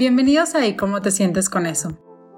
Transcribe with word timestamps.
Bienvenidos 0.00 0.54
a 0.54 0.66
¿Y 0.66 0.76
cómo 0.76 1.02
te 1.02 1.10
sientes 1.10 1.50
con 1.50 1.66
eso? 1.66 1.92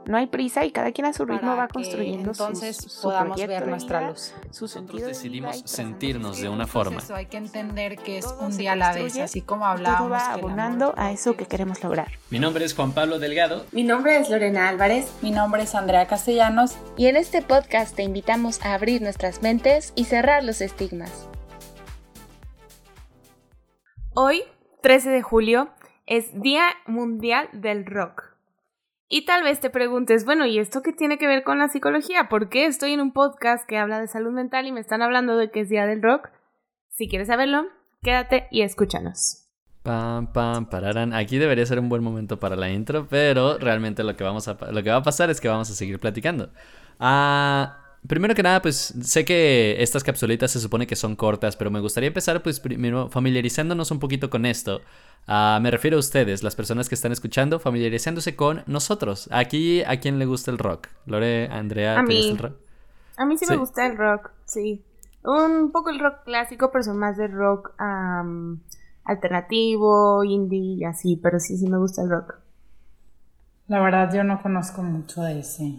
No 0.07 0.17
hay 0.17 0.27
prisa 0.27 0.65
y 0.65 0.73
cada 0.73 0.91
quien 0.91 1.07
a 1.07 1.13
su 1.13 1.25
ritmo 1.25 1.55
va 1.55 1.69
construyendo 1.69 2.33
entonces 2.33 2.77
su 2.77 3.03
podamos 3.03 3.37
ver 3.37 3.61
de 3.61 3.71
nuestra 3.71 4.09
luz. 4.09 4.35
Nosotros 4.49 5.01
de 5.01 5.07
decidimos 5.07 5.63
sentirnos 5.65 6.41
de 6.41 6.49
una 6.49 6.67
forma. 6.67 6.99
eso, 6.99 7.15
hay 7.15 7.27
que 7.27 7.37
entender 7.37 7.99
que 7.99 8.19
es 8.19 8.25
Todo 8.25 8.47
un 8.47 8.57
día 8.57 8.73
a 8.73 8.75
la 8.75 8.93
vez, 8.93 9.17
así 9.19 9.43
como 9.43 9.65
y 9.65 9.69
hablábamos. 9.69 10.01
Todo 10.01 10.11
va 10.11 10.33
abonando 10.33 10.93
a 10.97 11.13
eso 11.13 11.37
que 11.37 11.47
queremos 11.47 11.81
lograr. 11.85 12.11
Mi 12.31 12.41
nombre 12.41 12.65
es 12.65 12.75
Juan 12.75 12.91
Pablo 12.91 13.21
Delgado. 13.21 13.65
Mi 13.71 13.85
nombre 13.85 14.17
es 14.17 14.29
Lorena 14.29 14.69
Álvarez. 14.69 15.13
Mi 15.23 15.31
nombre 15.31 15.63
es 15.63 15.77
Andrea 15.77 16.09
Castellanos. 16.09 16.75
Y 16.97 17.07
en 17.07 17.15
este 17.15 17.43
podcast 17.43 17.95
te 17.95 18.03
invitamos 18.03 18.61
a 18.63 18.75
abrir 18.75 19.03
nuestras 19.03 19.41
mentes 19.41 19.93
y 19.95 20.07
cerrar 20.07 20.43
los 20.43 20.61
estigmas. 20.63 21.29
Hoy, 24.15 24.43
13 24.81 25.11
de 25.11 25.23
julio, 25.23 25.71
es 26.07 26.41
Día 26.41 26.65
Mundial 26.87 27.49
del 27.53 27.87
Rock. 27.87 28.33
Y 29.09 29.27
tal 29.27 29.43
vez 29.43 29.61
te 29.61 29.69
preguntes, 29.69 30.25
bueno, 30.25 30.47
¿y 30.47 30.59
esto 30.59 30.81
qué 30.83 30.93
tiene 30.93 31.19
que 31.19 31.27
ver 31.27 31.43
con 31.43 31.59
la 31.59 31.69
psicología? 31.69 32.29
¿Por 32.31 32.49
qué 32.49 32.65
estoy 32.65 32.93
en 32.93 33.01
un 33.01 33.13
podcast 33.13 33.69
que 33.69 33.77
habla 33.77 34.01
de 34.01 34.09
salud 34.09 34.33
mental 34.33 34.67
y 34.67 34.73
me 34.73 34.81
están 34.81 35.03
hablando 35.03 35.37
de 35.37 35.51
que 35.51 35.61
es 35.61 35.69
Día 35.69 35.87
del 35.87 36.03
Rock? 36.03 36.31
Si 36.89 37.09
quieres 37.09 37.29
saberlo, 37.29 37.67
quédate 38.03 38.49
y 38.51 38.63
escúchanos. 38.63 39.43
Pam, 39.83 40.33
pam, 40.33 40.67
pararán. 40.67 41.13
Aquí 41.13 41.39
debería 41.39 41.67
ser 41.67 41.79
un 41.79 41.89
buen 41.89 42.03
momento 42.03 42.41
para 42.41 42.57
la 42.57 42.71
intro, 42.71 43.07
pero 43.11 43.59
realmente 43.59 44.05
lo 44.05 44.17
que, 44.17 44.25
vamos 44.25 44.49
a, 44.49 44.57
lo 44.71 44.83
que 44.83 44.91
va 44.91 44.97
a 44.97 45.03
pasar 45.03 45.29
es 45.29 45.41
que 45.41 45.49
vamos 45.49 45.71
a 45.71 45.75
seguir 45.75 45.99
platicando. 45.99 46.51
Ah, 46.99 47.82
primero 48.07 48.35
que 48.35 48.43
nada, 48.43 48.61
pues 48.63 48.95
sé 49.03 49.25
que 49.25 49.77
estas 49.83 50.03
capsulitas 50.05 50.51
se 50.51 50.61
supone 50.61 50.87
que 50.87 50.97
son 50.97 51.17
cortas, 51.17 51.57
pero 51.57 51.71
me 51.71 51.81
gustaría 51.81 52.09
empezar 52.09 52.43
pues 52.43 52.61
primero 52.61 53.09
familiarizándonos 53.09 53.91
un 53.91 53.99
poquito 53.99 54.31
con 54.31 54.45
esto. 54.47 54.81
Ah, 55.27 55.59
me 55.63 55.71
refiero 55.71 55.97
a 55.97 56.01
ustedes, 56.01 56.43
las 56.43 56.57
personas 56.57 56.89
que 56.89 56.95
están 56.97 57.13
escuchando, 57.13 57.61
familiarizándose 57.61 58.35
con 58.35 58.65
nosotros. 58.67 59.29
Aquí, 59.31 59.83
¿a 59.85 60.01
quién 60.01 60.19
le 60.19 60.27
gusta 60.27 60.51
el 60.51 60.59
rock? 60.59 60.89
Lore, 61.07 61.47
Andrea, 61.49 62.01
A 62.01 62.05
¿te 62.05 62.15
gusta 62.15 62.33
el 62.33 62.39
rock? 62.39 62.57
A 63.17 63.25
mí 63.27 63.39
sí, 63.39 63.45
Sí. 63.47 63.53
me 63.53 63.59
gusta 63.59 63.87
el 63.87 63.97
rock, 63.97 64.31
sí. 64.47 64.83
Un 65.25 65.71
poco 65.71 65.91
el 65.91 66.01
rock 66.01 66.25
clásico, 66.25 66.71
pero 66.73 66.83
son 66.83 66.99
más 66.99 67.17
de 67.17 67.29
rock 67.29 67.73
am, 67.79 68.61
alternativo, 69.05 70.25
indie 70.25 70.79
y 70.79 70.85
así, 70.85 71.17
pero 71.23 71.39
sí, 71.39 71.57
sí 71.57 71.69
me 71.69 71.79
gusta 71.79 72.03
el 72.03 72.11
rock. 72.11 72.35
La 73.69 73.81
verdad 73.81 74.13
yo 74.13 74.25
no 74.25 74.43
conozco 74.43 74.83
mucho 74.83 75.23
de 75.23 75.39
ese 75.39 75.79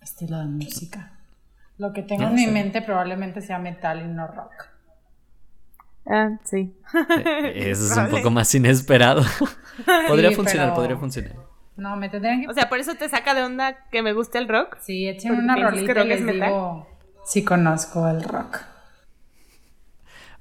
estilo 0.00 0.38
de 0.38 0.46
música. 0.46 1.13
Lo 1.78 1.92
que 1.92 2.02
tengo 2.02 2.24
en 2.24 2.34
mi 2.34 2.44
sí. 2.44 2.50
mente 2.50 2.82
probablemente 2.82 3.40
sea 3.40 3.58
metal 3.58 4.00
y 4.02 4.08
no 4.08 4.26
rock. 4.28 4.52
Ah, 6.06 6.30
sí. 6.44 6.72
Eh, 7.26 7.70
Eso 7.70 7.86
es 7.90 7.96
un 7.96 8.10
poco 8.10 8.30
más 8.30 8.54
inesperado. 8.54 9.22
podría 10.08 10.28
Sí, 10.30 10.34
funcionar, 10.36 10.66
pero- 10.68 10.74
podría 10.76 10.96
funcionar. 10.96 11.32
No, 11.76 11.96
me 11.96 12.08
tendrían 12.08 12.40
que... 12.42 12.48
O 12.48 12.54
sea, 12.54 12.68
por 12.68 12.78
eso 12.78 12.94
te 12.94 13.08
saca 13.08 13.34
de 13.34 13.42
onda 13.42 13.88
que 13.90 14.00
me 14.02 14.12
guste 14.12 14.38
el 14.38 14.48
rock. 14.48 14.76
Sí, 14.80 15.08
echen 15.08 15.32
una 15.32 15.56
que 15.56 15.62
rolita 15.62 16.04
y 16.04 16.08
les 16.08 16.20
metal. 16.20 16.48
digo 16.48 16.86
si 17.24 17.42
conozco 17.42 18.06
el 18.08 18.22
rock. 18.22 18.60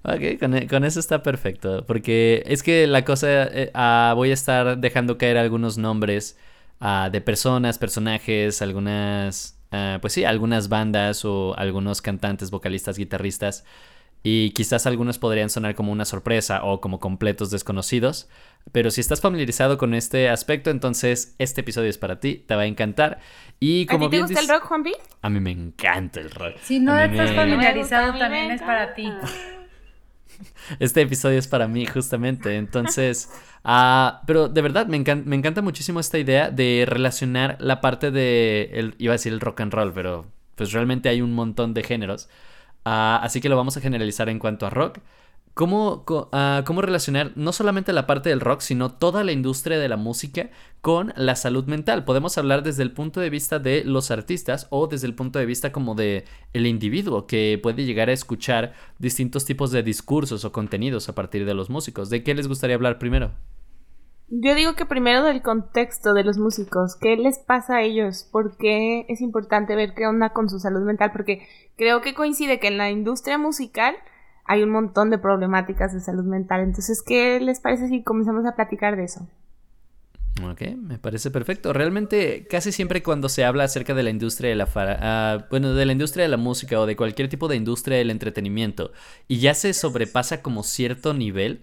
Ok, 0.03 0.37
con, 0.39 0.53
e- 0.55 0.67
con 0.67 0.83
eso 0.83 0.99
está 0.99 1.23
perfecto. 1.23 1.85
Porque 1.87 2.43
es 2.45 2.61
que 2.61 2.85
la 2.87 3.03
cosa. 3.05 3.27
eh, 3.45 3.71
ah, 3.73 4.13
voy 4.15 4.31
a 4.31 4.33
estar 4.33 4.77
dejando 4.77 5.17
caer 5.17 5.37
algunos 5.37 5.77
nombres 5.77 6.37
ah, 6.79 7.09
de 7.11 7.21
personas, 7.21 7.77
personajes, 7.79 8.61
algunas. 8.61 9.57
Ah, 9.73 9.97
pues 9.99 10.13
sí, 10.13 10.23
algunas 10.23 10.69
bandas 10.69 11.25
o 11.25 11.53
algunos 11.57 12.01
cantantes, 12.01 12.49
vocalistas, 12.51 12.97
guitarristas. 12.97 13.65
Y 14.25 14.51
quizás 14.51 14.85
algunos 14.87 15.19
podrían 15.19 15.49
sonar 15.49 15.75
como 15.75 15.91
una 15.91 16.05
sorpresa 16.05 16.63
o 16.63 16.79
como 16.79 17.01
completos 17.01 17.51
desconocidos. 17.51 18.29
Pero 18.71 18.89
si 18.89 19.01
estás 19.01 19.19
familiarizado 19.19 19.77
con 19.77 19.93
este 19.93 20.29
aspecto, 20.29 20.69
entonces 20.69 21.35
este 21.39 21.59
episodio 21.59 21.89
es 21.89 21.97
para 21.97 22.21
ti, 22.21 22.35
te 22.47 22.55
va 22.55 22.61
a 22.61 22.65
encantar. 22.65 23.19
Y 23.59 23.83
¿A 23.83 23.87
como 23.91 24.05
ti 24.05 24.11
te 24.11 24.15
bien 24.15 24.23
gusta 24.27 24.39
el 24.39 24.45
dices- 24.45 24.55
rock, 24.61 24.67
Juanpi? 24.69 24.93
A 25.21 25.29
mí 25.29 25.41
me 25.41 25.51
encanta 25.51 26.21
el 26.21 26.31
rock. 26.31 26.55
Si 26.61 26.79
no 26.79 26.93
A 26.93 27.03
estás 27.03 27.31
me- 27.31 27.35
familiarizado 27.35 28.13
a 28.13 28.17
también 28.17 28.51
es 28.51 28.61
para 28.61 28.93
ti. 28.93 29.11
Este 30.79 31.01
episodio 31.01 31.39
es 31.39 31.47
para 31.47 31.67
mí, 31.67 31.85
justamente. 31.85 32.57
Entonces, 32.57 33.29
ah, 33.63 34.21
pero 34.27 34.47
de 34.49 34.61
verdad, 34.61 34.87
me, 34.87 34.97
encan- 35.03 35.23
me 35.25 35.35
encanta 35.35 35.61
muchísimo 35.61 35.99
esta 35.99 36.17
idea 36.19 36.49
de 36.51 36.85
relacionar 36.87 37.57
la 37.59 37.81
parte 37.81 38.11
de, 38.11 38.69
el, 38.73 38.95
iba 38.97 39.13
a 39.13 39.15
decir 39.17 39.33
el 39.33 39.39
rock 39.39 39.61
and 39.61 39.73
roll, 39.73 39.93
pero 39.93 40.25
pues 40.55 40.71
realmente 40.71 41.09
hay 41.09 41.21
un 41.21 41.33
montón 41.33 41.73
de 41.73 41.83
géneros. 41.83 42.29
Ah, 42.85 43.19
así 43.23 43.41
que 43.41 43.49
lo 43.49 43.57
vamos 43.57 43.77
a 43.77 43.81
generalizar 43.81 44.29
en 44.29 44.39
cuanto 44.39 44.65
a 44.65 44.69
rock. 44.69 44.99
¿Cómo, 45.53 46.03
co- 46.03 46.29
ah, 46.31 46.63
¿Cómo 46.65 46.81
relacionar 46.81 47.31
no 47.35 47.53
solamente 47.53 47.93
la 47.93 48.07
parte 48.07 48.29
del 48.29 48.39
rock, 48.39 48.61
sino 48.61 48.91
toda 48.91 49.23
la 49.23 49.31
industria 49.33 49.77
de 49.77 49.87
la 49.87 49.97
música 49.97 50.49
con 50.81 51.13
la 51.15 51.35
salud 51.35 51.65
mental? 51.65 52.05
Podemos 52.05 52.37
hablar 52.39 52.63
desde 52.63 52.81
el 52.81 52.91
punto 52.91 53.19
de 53.19 53.29
vista 53.29 53.59
de 53.59 53.83
los 53.85 54.09
artistas 54.09 54.65
o 54.71 54.87
desde 54.87 55.05
el 55.05 55.13
punto 55.13 55.37
de 55.37 55.45
vista 55.45 55.71
como 55.71 55.93
de 55.93 56.25
el 56.53 56.65
individuo 56.65 57.27
que 57.27 57.59
puede 57.61 57.85
llegar 57.85 58.09
a 58.09 58.13
escuchar 58.13 58.73
distintos 58.97 59.45
tipos 59.45 59.69
de 59.71 59.83
discursos 59.83 60.43
o 60.43 60.51
contenidos 60.51 61.07
a 61.07 61.13
partir 61.15 61.45
de 61.45 61.53
los 61.53 61.69
músicos. 61.69 62.09
¿De 62.09 62.23
qué 62.23 62.33
les 62.33 62.47
gustaría 62.47 62.75
hablar 62.75 62.97
primero? 62.97 63.31
Yo 64.27 64.55
digo 64.55 64.73
que 64.75 64.85
primero 64.85 65.23
del 65.23 65.41
contexto 65.43 66.13
de 66.13 66.23
los 66.23 66.37
músicos, 66.37 66.95
¿qué 66.99 67.15
les 67.17 67.37
pasa 67.39 67.77
a 67.77 67.81
ellos? 67.83 68.27
¿Por 68.31 68.57
qué 68.57 69.05
es 69.09 69.21
importante 69.21 69.75
ver 69.75 69.93
qué 69.93 70.07
onda 70.07 70.31
con 70.31 70.49
su 70.49 70.59
salud 70.59 70.81
mental? 70.81 71.11
Porque 71.11 71.47
creo 71.77 72.01
que 72.01 72.15
coincide 72.15 72.59
que 72.59 72.67
en 72.67 72.77
la 72.79 72.89
industria 72.89 73.37
musical 73.37 73.95
hay 74.45 74.63
un 74.63 74.69
montón 74.71 75.09
de 75.09 75.17
problemáticas 75.17 75.93
de 75.93 75.99
salud 75.99 76.25
mental. 76.25 76.61
Entonces, 76.61 77.01
¿qué 77.01 77.39
les 77.39 77.59
parece 77.59 77.87
si 77.89 78.03
comenzamos 78.03 78.45
a 78.45 78.55
platicar 78.55 78.95
de 78.95 79.05
eso? 79.05 79.27
Ok, 80.41 80.61
me 80.77 80.97
parece 80.97 81.29
perfecto. 81.29 81.73
Realmente, 81.73 82.47
casi 82.49 82.71
siempre 82.71 83.03
cuando 83.03 83.29
se 83.29 83.45
habla 83.45 83.65
acerca 83.65 83.93
de 83.93 84.01
la 84.01 84.09
industria 84.09 84.49
de 84.49 84.55
la 84.55 84.65
fara- 84.65 84.97
ah, 84.99 85.45
bueno, 85.51 85.75
de 85.75 85.85
la 85.85 85.91
industria 85.91 86.23
de 86.23 86.29
la 86.29 86.37
música 86.37 86.79
o 86.79 86.87
de 86.87 86.95
cualquier 86.95 87.29
tipo 87.29 87.47
de 87.47 87.55
industria 87.55 87.97
del 87.99 88.09
entretenimiento 88.09 88.91
y 89.27 89.39
ya 89.39 89.53
se 89.53 89.73
sobrepasa 89.73 90.41
como 90.41 90.63
cierto 90.63 91.13
nivel, 91.13 91.61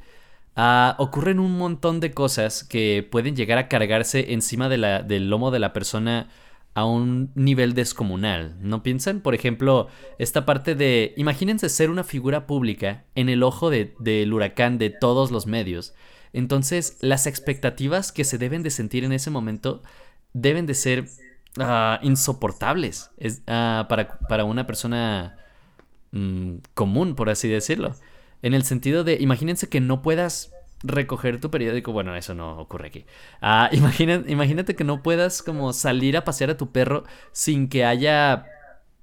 ah, 0.57 0.95
ocurren 0.99 1.41
un 1.41 1.59
montón 1.59 1.99
de 1.99 2.13
cosas 2.13 2.63
que 2.63 3.07
pueden 3.11 3.35
llegar 3.35 3.59
a 3.59 3.69
cargarse 3.69 4.33
encima 4.35 4.69
del 4.69 5.31
lomo 5.31 5.51
de 5.51 5.59
la 5.59 5.73
persona 5.73 6.29
a 6.75 6.85
un 6.85 7.31
nivel 7.35 7.75
descomunal. 7.75 8.57
¿No 8.61 8.83
piensan? 8.83 9.21
Por 9.21 9.35
ejemplo, 9.35 9.89
esta 10.19 10.47
parte 10.47 10.75
de, 10.75 11.15
imagínense 11.17 11.69
ser 11.69 11.91
una 11.91 12.05
figura 12.05 12.47
pública 12.47 13.05
en 13.15 13.29
el 13.29 13.43
ojo 13.43 13.71
de- 13.71 13.95
del 13.99 14.33
huracán 14.33 14.79
de 14.79 14.91
todos 14.91 15.31
los 15.31 15.47
medios. 15.47 15.95
Entonces, 16.33 16.97
las 17.01 17.27
expectativas 17.27 18.13
que 18.13 18.25
se 18.25 18.39
deben 18.39 18.63
de 18.63 18.71
sentir 18.71 19.03
en 19.05 19.13
ese 19.13 19.31
momento 19.31 19.83
deben 20.33 20.67
de 20.67 20.75
ser 20.75 21.07
ah, 21.59 21.99
insoportables 22.03 23.11
es, 23.19 23.43
ah, 23.49 23.87
para, 23.89 24.21
para 24.29 24.45
una 24.45 24.67
persona 24.67 25.37
mm, 26.13 26.55
común, 26.75 27.17
por 27.17 27.31
así 27.31 27.49
decirlo. 27.49 27.97
En 28.43 28.55
el 28.55 28.63
sentido 28.63 29.03
de, 29.03 29.17
imagínense 29.21 29.69
que 29.69 29.81
no 29.81 30.03
puedas 30.03 30.53
recoger 30.83 31.41
tu 31.41 31.51
periódico. 31.51 31.93
Bueno, 31.93 32.15
eso 32.17 32.35
no 32.35 32.59
ocurre 32.59 32.89
aquí. 32.89 33.07
Ah, 33.41 33.71
imagínate 34.27 34.75
que 34.75 34.85
no 34.85 35.03
puedas 35.03 35.43
como 35.43 35.73
salir 35.73 36.17
a 36.17 36.25
pasear 36.25 36.51
a 36.51 36.57
tu 36.57 36.73
perro 36.73 37.05
sin 37.33 37.69
que 37.69 37.85
haya 37.85 38.45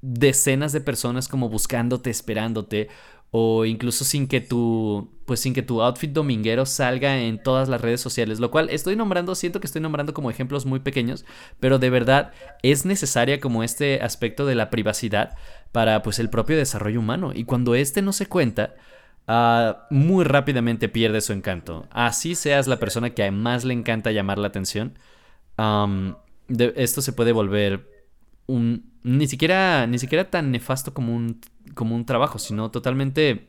decenas 0.01 0.71
de 0.73 0.81
personas 0.81 1.27
como 1.27 1.49
buscándote, 1.49 2.09
esperándote. 2.09 2.89
O 3.29 3.65
incluso 3.65 4.05
sin 4.05 4.27
que 4.27 4.39
tu. 4.39 5.13
Pues 5.25 5.41
sin 5.41 5.53
que 5.53 5.61
tu 5.61 5.81
outfit 5.81 6.11
dominguero 6.11 6.65
salga 6.65 7.19
en 7.19 7.43
todas 7.43 7.67
las 7.67 7.81
redes 7.81 7.99
sociales. 7.99 8.39
Lo 8.39 8.51
cual 8.51 8.69
estoy 8.69 8.95
nombrando, 8.95 9.35
siento 9.35 9.59
que 9.59 9.67
estoy 9.67 9.81
nombrando 9.81 10.13
como 10.13 10.31
ejemplos 10.31 10.65
muy 10.65 10.79
pequeños. 10.79 11.25
Pero 11.59 11.77
de 11.77 11.89
verdad 11.89 12.31
es 12.63 12.85
necesaria 12.85 13.41
como 13.41 13.63
este 13.63 14.01
aspecto 14.01 14.45
de 14.45 14.55
la 14.55 14.69
privacidad 14.69 15.35
para 15.73 16.01
pues 16.03 16.19
el 16.19 16.29
propio 16.29 16.55
desarrollo 16.55 17.01
humano. 17.01 17.31
Y 17.35 17.43
cuando 17.43 17.75
este 17.75 18.01
no 18.01 18.13
se 18.13 18.27
cuenta. 18.27 18.75
Ah, 19.27 19.87
muy 19.89 20.23
rápidamente 20.25 20.89
pierde 20.89 21.21
su 21.21 21.33
encanto. 21.33 21.87
Así 21.91 22.35
seas 22.35 22.67
la 22.67 22.79
persona 22.79 23.11
que 23.11 23.29
más 23.31 23.63
le 23.65 23.73
encanta 23.73 24.11
llamar 24.11 24.37
la 24.39 24.47
atención. 24.47 24.97
de- 26.47 26.73
esto 26.77 27.01
se 27.01 27.13
puede 27.13 27.31
volver 27.31 27.87
un 28.47 28.91
ni 29.03 29.27
siquiera 29.27 29.87
ni 29.87 29.99
siquiera 29.99 30.29
tan 30.29 30.51
nefasto 30.51 30.93
como 30.93 31.15
un 31.15 31.39
como 31.75 31.95
un 31.95 32.05
trabajo, 32.05 32.39
sino 32.39 32.71
totalmente 32.71 33.47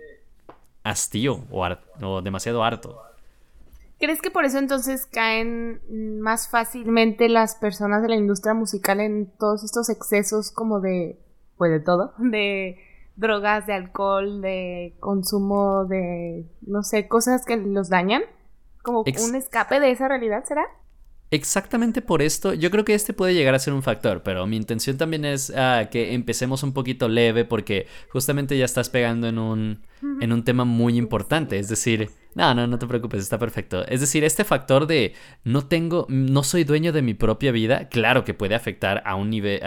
hastío 0.85 1.45
o, 1.51 1.67
o 2.03 2.23
demasiado 2.23 2.65
harto. 2.65 3.01
¿Crees 3.99 4.23
que 4.23 4.31
por 4.31 4.45
eso 4.45 4.59
entonces 4.59 5.07
caen 5.07 5.81
más 6.21 6.49
fácilmente 6.49 7.29
las 7.29 7.57
personas 7.57 8.01
de 8.03 8.09
la 8.09 8.17
industria 8.17 8.55
musical 8.55 9.01
en 9.01 9.27
todos 9.39 9.65
estos 9.65 9.89
excesos 9.89 10.53
como 10.53 10.81
de, 10.81 11.19
pues 11.57 11.73
de 11.73 11.81
todo, 11.81 12.15
de 12.19 12.79
drogas, 13.19 13.67
de 13.67 13.75
alcohol, 13.75 14.41
de 14.41 14.94
consumo 15.00 15.85
de, 15.85 16.47
no 16.67 16.82
sé, 16.82 17.09
cosas 17.09 17.44
que 17.44 17.56
los 17.59 17.91
dañan? 17.91 18.23
Como 18.82 19.03
Ex- 19.05 19.29
un 19.29 19.35
escape 19.37 19.81
de 19.81 19.91
esa 19.91 20.09
realidad, 20.09 20.44
¿será? 20.44 20.62
exactamente 21.31 22.00
por 22.00 22.23
esto, 22.23 22.55
yo 22.55 22.70
creo 22.70 22.87
que 22.87 22.94
este 22.94 23.12
puede 23.12 23.35
llegar 23.35 23.55
a 23.55 23.59
ser 23.59 23.75
un 23.75 23.82
factor, 23.82 24.23
pero 24.23 24.47
mi 24.47 24.56
intención 24.56 24.97
también 24.97 25.26
es 25.26 25.53
ah, 25.55 25.88
que 25.91 26.15
empecemos 26.15 26.62
un 26.62 26.73
poquito 26.73 27.06
leve 27.06 27.44
porque 27.44 27.87
justamente 28.09 28.56
ya 28.56 28.65
estás 28.65 28.88
pegando 28.88 29.29
en 29.29 29.38
un, 29.38 29.82
en 30.23 30.32
un 30.32 30.43
tema 30.43 30.64
muy 30.64 30.97
importante, 30.97 31.59
es 31.59 31.69
decir, 31.69 32.09
no, 32.35 32.55
no, 32.55 32.67
no 32.67 32.79
te 32.79 32.87
preocupes, 32.87 33.21
está 33.21 33.38
perfecto. 33.38 33.85
Es 33.88 34.00
decir, 34.00 34.25
este 34.25 34.43
factor 34.44 34.87
de 34.87 35.12
no 35.44 35.67
tengo, 35.67 36.06
no 36.09 36.43
soy 36.43 36.64
dueño 36.64 36.93
de 36.93 37.03
mi 37.03 37.12
propia 37.12 37.53
vida, 37.53 37.91
claro 37.91 38.25
que 38.25 38.32
puede 38.32 38.55
afectar 38.55 39.03
a 39.05 39.14
un 39.14 39.29
nivel, 39.29 39.61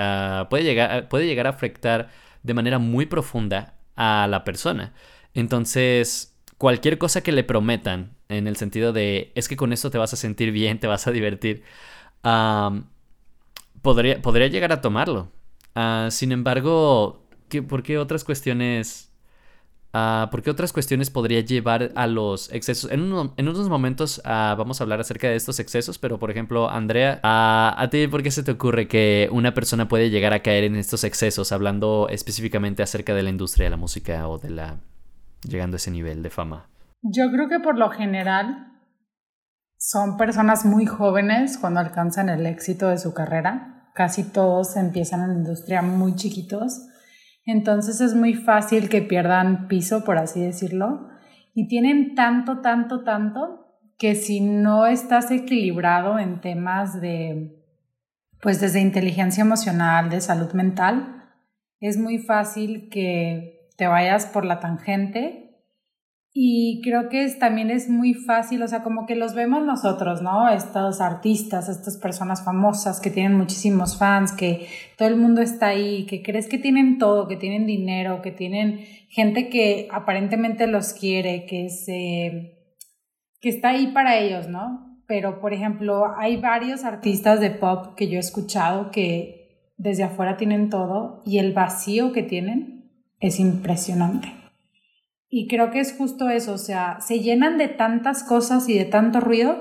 puede, 0.49 0.63
llegar, 0.63 1.09
puede 1.09 1.27
llegar 1.27 1.45
a 1.45 1.51
afectar 1.51 2.09
de 2.43 2.53
manera 2.53 2.79
muy 2.79 3.05
profunda 3.05 3.75
a 3.95 4.27
la 4.29 4.43
persona. 4.43 4.93
Entonces, 5.33 6.37
cualquier 6.57 6.97
cosa 6.97 7.21
que 7.21 7.31
le 7.31 7.43
prometan, 7.43 8.15
en 8.29 8.47
el 8.47 8.55
sentido 8.55 8.93
de, 8.93 9.31
es 9.35 9.47
que 9.47 9.57
con 9.57 9.73
esto 9.73 9.91
te 9.91 9.97
vas 9.97 10.13
a 10.13 10.17
sentir 10.17 10.51
bien, 10.51 10.79
te 10.79 10.87
vas 10.87 11.07
a 11.07 11.11
divertir, 11.11 11.63
podría, 13.81 14.21
podría 14.21 14.47
llegar 14.47 14.71
a 14.71 14.81
tomarlo. 14.81 15.31
Ah, 15.75 16.07
sin 16.11 16.31
embargo, 16.31 17.27
¿qué, 17.49 17.61
¿por 17.63 17.83
qué 17.83 17.97
otras 17.97 18.23
cuestiones... 18.23 19.10
Uh, 19.93 20.29
¿Por 20.29 20.41
qué 20.41 20.49
otras 20.49 20.71
cuestiones 20.71 21.09
podría 21.09 21.41
llevar 21.41 21.91
a 21.95 22.07
los 22.07 22.51
excesos? 22.53 22.89
En, 22.91 23.01
unos 23.01 23.69
momentos 23.69 24.21
ah, 24.23 24.55
vamos 24.57 24.79
a 24.79 24.85
hablar 24.85 25.01
acerca 25.01 25.27
de 25.27 25.35
estos 25.35 25.59
excesos, 25.59 25.99
pero 25.99 26.17
por 26.17 26.31
ejemplo, 26.31 26.69
Andrea, 26.69 27.19
¿a 27.23 27.87
ti 27.91 28.07
por 28.07 28.23
qué 28.23 28.31
se 28.31 28.43
te 28.43 28.51
ocurre 28.51 28.87
que 28.87 29.27
una 29.33 29.53
persona 29.53 29.89
puede 29.89 30.09
llegar 30.09 30.31
a 30.31 30.41
caer 30.41 30.63
en 30.63 30.77
estos 30.77 31.03
excesos, 31.03 31.51
hablando 31.51 32.07
específicamente 32.09 32.83
acerca 32.83 33.13
de 33.13 33.23
la 33.23 33.31
industria 33.31 33.65
de 33.65 33.71
la 33.71 33.77
música 33.77 34.29
o 34.29 34.37
de 34.37 34.51
la... 34.51 34.77
llegando 35.43 35.75
a 35.75 35.77
ese 35.77 35.91
nivel 35.91 36.23
de 36.23 36.29
fama? 36.29 36.69
Yo 37.01 37.29
creo 37.29 37.49
que 37.49 37.59
por 37.59 37.77
lo 37.77 37.89
general 37.89 38.71
son 39.77 40.15
personas 40.15 40.63
muy 40.63 40.85
jóvenes 40.85 41.57
cuando 41.57 41.81
alcanzan 41.81 42.29
el 42.29 42.45
éxito 42.45 42.87
de 42.87 42.97
su 42.97 43.13
carrera. 43.13 43.89
Casi 43.93 44.23
todos 44.23 44.77
empiezan 44.77 45.21
en 45.21 45.27
la 45.29 45.39
industria 45.39 45.81
muy 45.81 46.15
chiquitos 46.15 46.87
entonces 47.45 48.01
es 48.01 48.15
muy 48.15 48.33
fácil 48.33 48.89
que 48.89 49.01
pierdan 49.01 49.67
piso, 49.67 50.03
por 50.03 50.17
así 50.17 50.41
decirlo, 50.41 51.09
y 51.53 51.67
tienen 51.67 52.15
tanto, 52.15 52.59
tanto, 52.61 53.03
tanto 53.03 53.67
que 53.97 54.15
si 54.15 54.41
no 54.41 54.85
estás 54.85 55.31
equilibrado 55.31 56.17
en 56.19 56.41
temas 56.41 57.01
de, 57.01 57.63
pues 58.41 58.59
desde 58.59 58.79
inteligencia 58.79 59.41
emocional, 59.41 60.09
de 60.09 60.21
salud 60.21 60.51
mental, 60.53 61.29
es 61.79 61.97
muy 61.97 62.19
fácil 62.19 62.89
que 62.89 63.69
te 63.77 63.87
vayas 63.87 64.27
por 64.27 64.45
la 64.45 64.59
tangente 64.59 65.40
y 66.33 66.79
creo 66.81 67.09
que 67.09 67.27
también 67.31 67.69
es 67.69 67.89
muy 67.89 68.13
fácil, 68.13 68.63
o 68.63 68.67
sea, 68.67 68.83
como 68.83 69.05
que 69.05 69.15
los 69.15 69.35
vemos 69.35 69.65
nosotros, 69.65 70.21
¿no? 70.21 70.47
Estos 70.47 71.01
artistas, 71.01 71.67
estas 71.67 71.97
personas 71.97 72.45
famosas 72.45 73.01
que 73.01 73.09
tienen 73.09 73.37
muchísimos 73.37 73.97
fans, 73.97 74.31
que 74.31 74.67
todo 74.97 75.09
el 75.09 75.17
mundo 75.17 75.41
está 75.41 75.67
ahí, 75.67 76.05
que 76.05 76.23
crees 76.23 76.47
que 76.47 76.57
tienen 76.57 76.99
todo, 76.99 77.27
que 77.27 77.35
tienen 77.35 77.65
dinero, 77.65 78.21
que 78.21 78.31
tienen 78.31 78.79
gente 79.09 79.49
que 79.49 79.89
aparentemente 79.91 80.67
los 80.67 80.93
quiere, 80.93 81.45
que 81.45 81.69
se 81.69 82.57
que 83.41 83.49
está 83.49 83.69
ahí 83.69 83.87
para 83.87 84.17
ellos, 84.17 84.47
¿no? 84.47 85.01
Pero 85.07 85.41
por 85.41 85.51
ejemplo, 85.51 86.15
hay 86.17 86.37
varios 86.37 86.85
artistas 86.85 87.41
de 87.41 87.49
pop 87.49 87.95
que 87.97 88.07
yo 88.07 88.15
he 88.15 88.19
escuchado 88.19 88.89
que 88.91 89.73
desde 89.75 90.03
afuera 90.03 90.37
tienen 90.37 90.69
todo 90.69 91.23
y 91.25 91.39
el 91.39 91.51
vacío 91.51 92.13
que 92.13 92.23
tienen 92.23 92.89
es 93.19 93.39
impresionante. 93.39 94.40
Y 95.33 95.47
creo 95.47 95.71
que 95.71 95.79
es 95.79 95.95
justo 95.97 96.29
eso, 96.29 96.53
o 96.53 96.57
sea, 96.57 96.99
se 96.99 97.21
llenan 97.21 97.57
de 97.57 97.69
tantas 97.69 98.21
cosas 98.21 98.67
y 98.67 98.77
de 98.77 98.83
tanto 98.83 99.21
ruido 99.21 99.55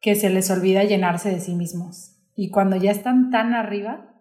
que 0.00 0.16
se 0.16 0.28
les 0.28 0.50
olvida 0.50 0.82
llenarse 0.82 1.30
de 1.30 1.38
sí 1.38 1.54
mismos. 1.54 2.16
Y 2.34 2.50
cuando 2.50 2.74
ya 2.74 2.90
están 2.90 3.30
tan 3.30 3.54
arriba, 3.54 4.12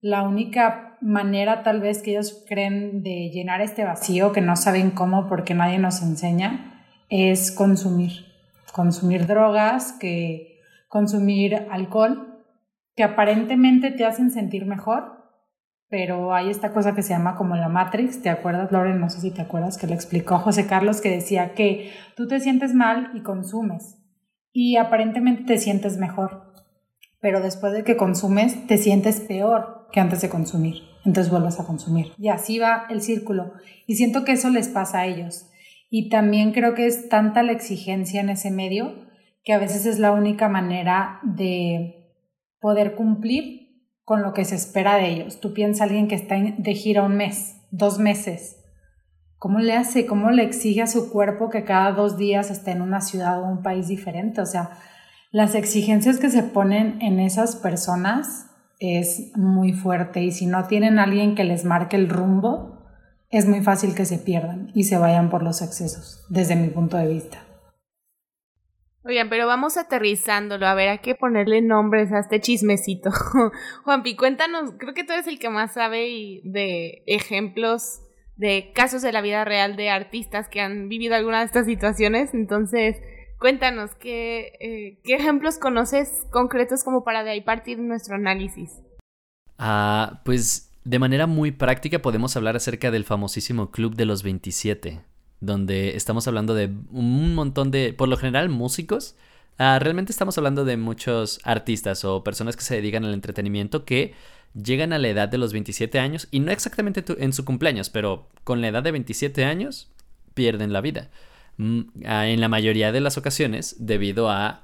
la 0.00 0.22
única 0.22 0.96
manera 1.00 1.64
tal 1.64 1.80
vez 1.80 2.00
que 2.00 2.12
ellos 2.12 2.44
creen 2.48 3.02
de 3.02 3.30
llenar 3.30 3.60
este 3.60 3.82
vacío, 3.82 4.30
que 4.30 4.40
no 4.40 4.54
saben 4.54 4.92
cómo 4.92 5.26
porque 5.28 5.52
nadie 5.52 5.80
nos 5.80 6.00
enseña, 6.00 6.84
es 7.08 7.50
consumir. 7.50 8.26
Consumir 8.72 9.26
drogas, 9.26 9.94
que 9.94 10.60
consumir 10.86 11.66
alcohol, 11.72 12.44
que 12.94 13.02
aparentemente 13.02 13.90
te 13.90 14.04
hacen 14.04 14.30
sentir 14.30 14.64
mejor, 14.64 15.21
pero 15.92 16.32
hay 16.32 16.48
esta 16.48 16.72
cosa 16.72 16.94
que 16.94 17.02
se 17.02 17.10
llama 17.10 17.36
como 17.36 17.54
la 17.54 17.68
Matrix, 17.68 18.22
¿te 18.22 18.30
acuerdas, 18.30 18.72
Loren? 18.72 18.98
No 18.98 19.10
sé 19.10 19.20
si 19.20 19.30
te 19.30 19.42
acuerdas 19.42 19.76
que 19.76 19.86
le 19.86 19.92
explicó 19.92 20.38
José 20.38 20.66
Carlos 20.66 21.02
que 21.02 21.10
decía 21.10 21.52
que 21.52 21.92
tú 22.16 22.26
te 22.26 22.40
sientes 22.40 22.72
mal 22.72 23.10
y 23.12 23.20
consumes 23.20 23.98
y 24.54 24.78
aparentemente 24.78 25.44
te 25.44 25.58
sientes 25.58 25.98
mejor, 25.98 26.54
pero 27.20 27.42
después 27.42 27.74
de 27.74 27.84
que 27.84 27.98
consumes 27.98 28.66
te 28.66 28.78
sientes 28.78 29.20
peor 29.20 29.86
que 29.92 30.00
antes 30.00 30.22
de 30.22 30.30
consumir, 30.30 30.76
entonces 31.04 31.30
vuelves 31.30 31.60
a 31.60 31.66
consumir. 31.66 32.12
Y 32.16 32.28
así 32.28 32.58
va 32.58 32.86
el 32.88 33.02
círculo. 33.02 33.52
Y 33.86 33.96
siento 33.96 34.24
que 34.24 34.32
eso 34.32 34.48
les 34.48 34.68
pasa 34.68 35.00
a 35.00 35.06
ellos. 35.06 35.50
Y 35.90 36.08
también 36.08 36.52
creo 36.52 36.72
que 36.72 36.86
es 36.86 37.10
tanta 37.10 37.42
la 37.42 37.52
exigencia 37.52 38.22
en 38.22 38.30
ese 38.30 38.50
medio 38.50 38.94
que 39.44 39.52
a 39.52 39.58
veces 39.58 39.84
es 39.84 39.98
la 39.98 40.12
única 40.12 40.48
manera 40.48 41.20
de 41.22 42.16
poder 42.60 42.94
cumplir 42.94 43.61
con 44.04 44.22
lo 44.22 44.32
que 44.32 44.44
se 44.44 44.54
espera 44.54 44.96
de 44.96 45.08
ellos. 45.08 45.40
Tú 45.40 45.52
piensas 45.54 45.82
alguien 45.82 46.08
que 46.08 46.14
está 46.14 46.36
de 46.36 46.74
gira 46.74 47.02
un 47.02 47.16
mes, 47.16 47.56
dos 47.70 47.98
meses. 47.98 48.56
¿Cómo 49.38 49.58
le 49.58 49.74
hace? 49.74 50.06
¿Cómo 50.06 50.30
le 50.30 50.44
exige 50.44 50.82
a 50.82 50.86
su 50.86 51.10
cuerpo 51.10 51.50
que 51.50 51.64
cada 51.64 51.92
dos 51.92 52.16
días 52.16 52.50
esté 52.50 52.70
en 52.70 52.82
una 52.82 53.00
ciudad 53.00 53.42
o 53.42 53.46
un 53.46 53.62
país 53.62 53.88
diferente? 53.88 54.40
O 54.40 54.46
sea, 54.46 54.70
las 55.32 55.54
exigencias 55.54 56.18
que 56.18 56.30
se 56.30 56.42
ponen 56.42 57.00
en 57.00 57.18
esas 57.18 57.56
personas 57.56 58.46
es 58.78 59.32
muy 59.36 59.72
fuerte 59.72 60.22
y 60.22 60.30
si 60.30 60.46
no 60.46 60.66
tienen 60.66 60.98
alguien 60.98 61.34
que 61.34 61.44
les 61.44 61.64
marque 61.64 61.96
el 61.96 62.08
rumbo, 62.08 62.82
es 63.30 63.48
muy 63.48 63.62
fácil 63.62 63.94
que 63.94 64.04
se 64.04 64.18
pierdan 64.18 64.70
y 64.74 64.84
se 64.84 64.98
vayan 64.98 65.30
por 65.30 65.42
los 65.42 65.62
excesos, 65.62 66.24
desde 66.28 66.54
mi 66.54 66.68
punto 66.68 66.96
de 66.96 67.08
vista. 67.08 67.38
Oigan, 69.04 69.28
pero 69.28 69.48
vamos 69.48 69.76
aterrizándolo, 69.76 70.66
a 70.66 70.74
ver, 70.74 70.88
hay 70.88 70.98
que 70.98 71.16
ponerle 71.16 71.60
nombres 71.60 72.12
a 72.12 72.20
este 72.20 72.40
chismecito. 72.40 73.10
Juanpi, 73.84 74.14
cuéntanos, 74.14 74.74
creo 74.78 74.94
que 74.94 75.02
tú 75.02 75.12
eres 75.12 75.26
el 75.26 75.40
que 75.40 75.48
más 75.48 75.72
sabe 75.72 76.40
de 76.44 77.02
ejemplos 77.06 78.02
de 78.36 78.72
casos 78.74 79.02
de 79.02 79.12
la 79.12 79.20
vida 79.20 79.44
real 79.44 79.76
de 79.76 79.90
artistas 79.90 80.48
que 80.48 80.60
han 80.60 80.88
vivido 80.88 81.16
alguna 81.16 81.40
de 81.40 81.46
estas 81.46 81.66
situaciones, 81.66 82.32
entonces 82.32 82.96
cuéntanos, 83.38 83.94
¿qué, 83.96 84.52
eh, 84.60 85.00
¿qué 85.02 85.14
ejemplos 85.16 85.58
conoces 85.58 86.24
concretos 86.30 86.84
como 86.84 87.02
para 87.02 87.24
de 87.24 87.30
ahí 87.30 87.40
partir 87.40 87.78
nuestro 87.78 88.14
análisis? 88.14 88.70
Ah, 89.58 90.22
pues 90.24 90.72
de 90.84 90.98
manera 91.00 91.26
muy 91.26 91.50
práctica 91.50 92.00
podemos 92.00 92.36
hablar 92.36 92.56
acerca 92.56 92.90
del 92.92 93.04
famosísimo 93.04 93.70
Club 93.70 93.96
de 93.96 94.06
los 94.06 94.22
27 94.22 95.11
donde 95.42 95.96
estamos 95.96 96.28
hablando 96.28 96.54
de 96.54 96.70
un 96.92 97.34
montón 97.34 97.72
de, 97.72 97.92
por 97.92 98.08
lo 98.08 98.16
general, 98.16 98.48
músicos. 98.48 99.16
Ah, 99.58 99.78
realmente 99.80 100.12
estamos 100.12 100.38
hablando 100.38 100.64
de 100.64 100.76
muchos 100.76 101.40
artistas 101.42 102.04
o 102.04 102.22
personas 102.22 102.56
que 102.56 102.62
se 102.62 102.76
dedican 102.76 103.04
al 103.04 103.12
entretenimiento 103.12 103.84
que 103.84 104.14
llegan 104.54 104.92
a 104.92 104.98
la 104.98 105.08
edad 105.08 105.28
de 105.28 105.38
los 105.38 105.52
27 105.52 105.98
años 105.98 106.28
y 106.30 106.38
no 106.38 106.52
exactamente 106.52 107.04
en 107.18 107.32
su 107.32 107.44
cumpleaños, 107.44 107.90
pero 107.90 108.28
con 108.44 108.60
la 108.60 108.68
edad 108.68 108.84
de 108.84 108.92
27 108.92 109.44
años 109.44 109.90
pierden 110.34 110.72
la 110.72 110.80
vida. 110.80 111.10
Mm, 111.56 111.80
ah, 112.06 112.28
en 112.28 112.40
la 112.40 112.48
mayoría 112.48 112.92
de 112.92 113.00
las 113.00 113.18
ocasiones 113.18 113.74
debido 113.80 114.30
a 114.30 114.62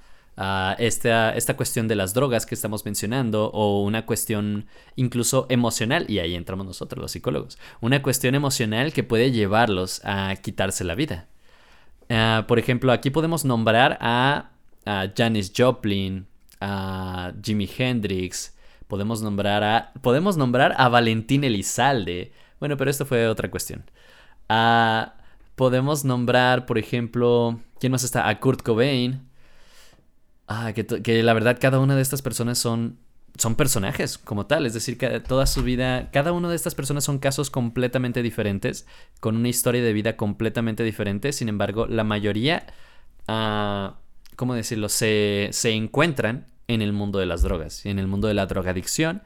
esta, 0.79 1.35
esta 1.35 1.57
cuestión 1.57 1.89
de 1.89 1.97
las 1.97 2.15
drogas 2.15 2.47
que 2.47 2.55
estamos 2.55 2.85
mencionando 2.85 3.51
o 3.51 3.83
una 3.83 4.07
cuestión 4.07 4.67
incluso 4.95 5.47
emocional, 5.49 6.07
y 6.09 6.21
ahí 6.21 6.35
entramos 6.35 6.67
nosotros 6.67 7.03
los 7.03 7.13
psicólogos, 7.13 7.59
una 7.81 8.03
cuestión 8.03 8.35
emocional 8.35 8.93
que 8.93 9.03
puede 9.03 9.33
llevarlos 9.33 10.01
a 10.05 10.37
quitarse 10.37 10.85
la 10.85 10.95
vida. 10.95 11.27
Ah, 12.09 12.45
por 12.47 12.59
ejemplo, 12.59 12.93
aquí 12.93 13.11
podemos 13.11 13.45
nombrar 13.45 13.99
a, 14.01 14.51
a 14.87 15.09
Janis 15.17 15.53
Joplin, 15.57 16.27
a 16.61 17.33
Jimi 17.43 17.69
Hendrix, 17.77 18.57
podemos 18.87 19.23
nombrar 19.23 19.65
a, 19.65 19.93
podemos 20.03 20.37
nombrar 20.37 20.75
a 20.79 20.89
Valentín 20.89 21.45
Elizalde. 21.45 22.33
Bueno, 22.61 22.77
pero 22.77 22.91
esto 22.91 23.07
fue 23.07 23.27
otra 23.29 23.51
cuestión. 23.51 23.85
Ah, 24.49 25.15
podemos 25.57 26.05
nombrar, 26.05 26.65
por 26.65 26.79
ejemplo, 26.79 27.61
¿quién 27.81 27.93
más 27.93 28.05
está? 28.05 28.29
A 28.29 28.41
Kurt 28.41 28.63
Cobain, 28.63 29.28
Ah, 30.49 30.73
que, 30.73 31.23
la 31.23 31.35
verdad 31.35 31.59
cada 31.61 31.79
una 31.79 31.95
de 31.95 32.01
estas 32.01 32.23
personas 32.23 32.59
son, 32.59 32.99
son 33.37 33.55
personajes 33.55 34.17
como 34.17 34.47
tal, 34.47 34.65
es 34.65 34.73
decir, 34.73 34.97
que 34.97 35.21
toda 35.21 35.47
su 35.47 35.63
vida, 35.63 36.11
cada 36.11 36.33
una 36.33 36.49
de 36.49 36.57
estas 36.57 36.75
personas 36.75 37.05
son 37.05 37.19
casos 37.19 37.51
completamente 37.51 38.23
diferentes, 38.23 38.87
con 39.21 39.37
una 39.37 39.49
historia 39.49 39.83
de 39.83 39.93
vida 39.93 40.17
completamente 40.17 40.85
diferente, 40.85 41.33
sin 41.33 41.51
embargo, 41.51 41.87
la 41.87 42.03
mayoría, 42.03 42.67
ah, 43.29 43.99
¿cómo 44.37 44.55
decirlo?, 44.55 44.89
se, 44.89 45.51
se 45.53 45.73
encuentran 45.73 46.47
en 46.67 46.81
el 46.81 46.95
mundo 46.95 47.19
de 47.19 47.27
las 47.27 47.43
drogas, 47.43 47.85
y 47.85 47.91
en 47.91 47.99
el 47.99 48.07
mundo 48.07 48.27
de 48.27 48.35
la 48.35 48.47
drogadicción 48.47 49.23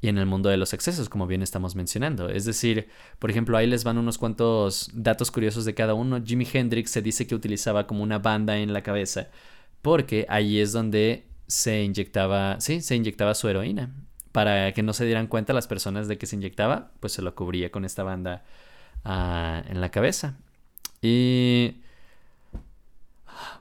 y 0.00 0.08
en 0.08 0.18
el 0.18 0.26
mundo 0.26 0.48
de 0.48 0.56
los 0.56 0.72
excesos, 0.74 1.08
como 1.08 1.26
bien 1.28 1.42
estamos 1.42 1.74
mencionando. 1.74 2.28
Es 2.28 2.44
decir, 2.44 2.88
por 3.18 3.30
ejemplo, 3.30 3.56
ahí 3.56 3.66
les 3.66 3.84
van 3.84 3.98
unos 3.98 4.18
cuantos 4.18 4.90
datos 4.92 5.30
curiosos 5.30 5.64
de 5.64 5.74
cada 5.74 5.94
uno. 5.94 6.22
Jimi 6.22 6.46
Hendrix 6.52 6.90
se 6.90 7.02
dice 7.02 7.26
que 7.26 7.34
utilizaba 7.34 7.86
como 7.86 8.02
una 8.02 8.18
banda 8.18 8.58
en 8.58 8.72
la 8.72 8.82
cabeza 8.82 9.30
porque 9.86 10.26
ahí 10.28 10.58
es 10.58 10.72
donde 10.72 11.28
se 11.46 11.84
inyectaba, 11.84 12.60
sí, 12.60 12.80
se 12.80 12.96
inyectaba 12.96 13.36
su 13.36 13.48
heroína. 13.48 13.94
Para 14.32 14.72
que 14.72 14.82
no 14.82 14.92
se 14.92 15.04
dieran 15.04 15.28
cuenta 15.28 15.52
las 15.52 15.68
personas 15.68 16.08
de 16.08 16.18
que 16.18 16.26
se 16.26 16.34
inyectaba, 16.34 16.90
pues 16.98 17.12
se 17.12 17.22
lo 17.22 17.36
cubría 17.36 17.70
con 17.70 17.84
esta 17.84 18.02
banda 18.02 18.42
ah, 19.04 19.62
en 19.68 19.80
la 19.80 19.90
cabeza. 19.92 20.38
Y 21.00 21.76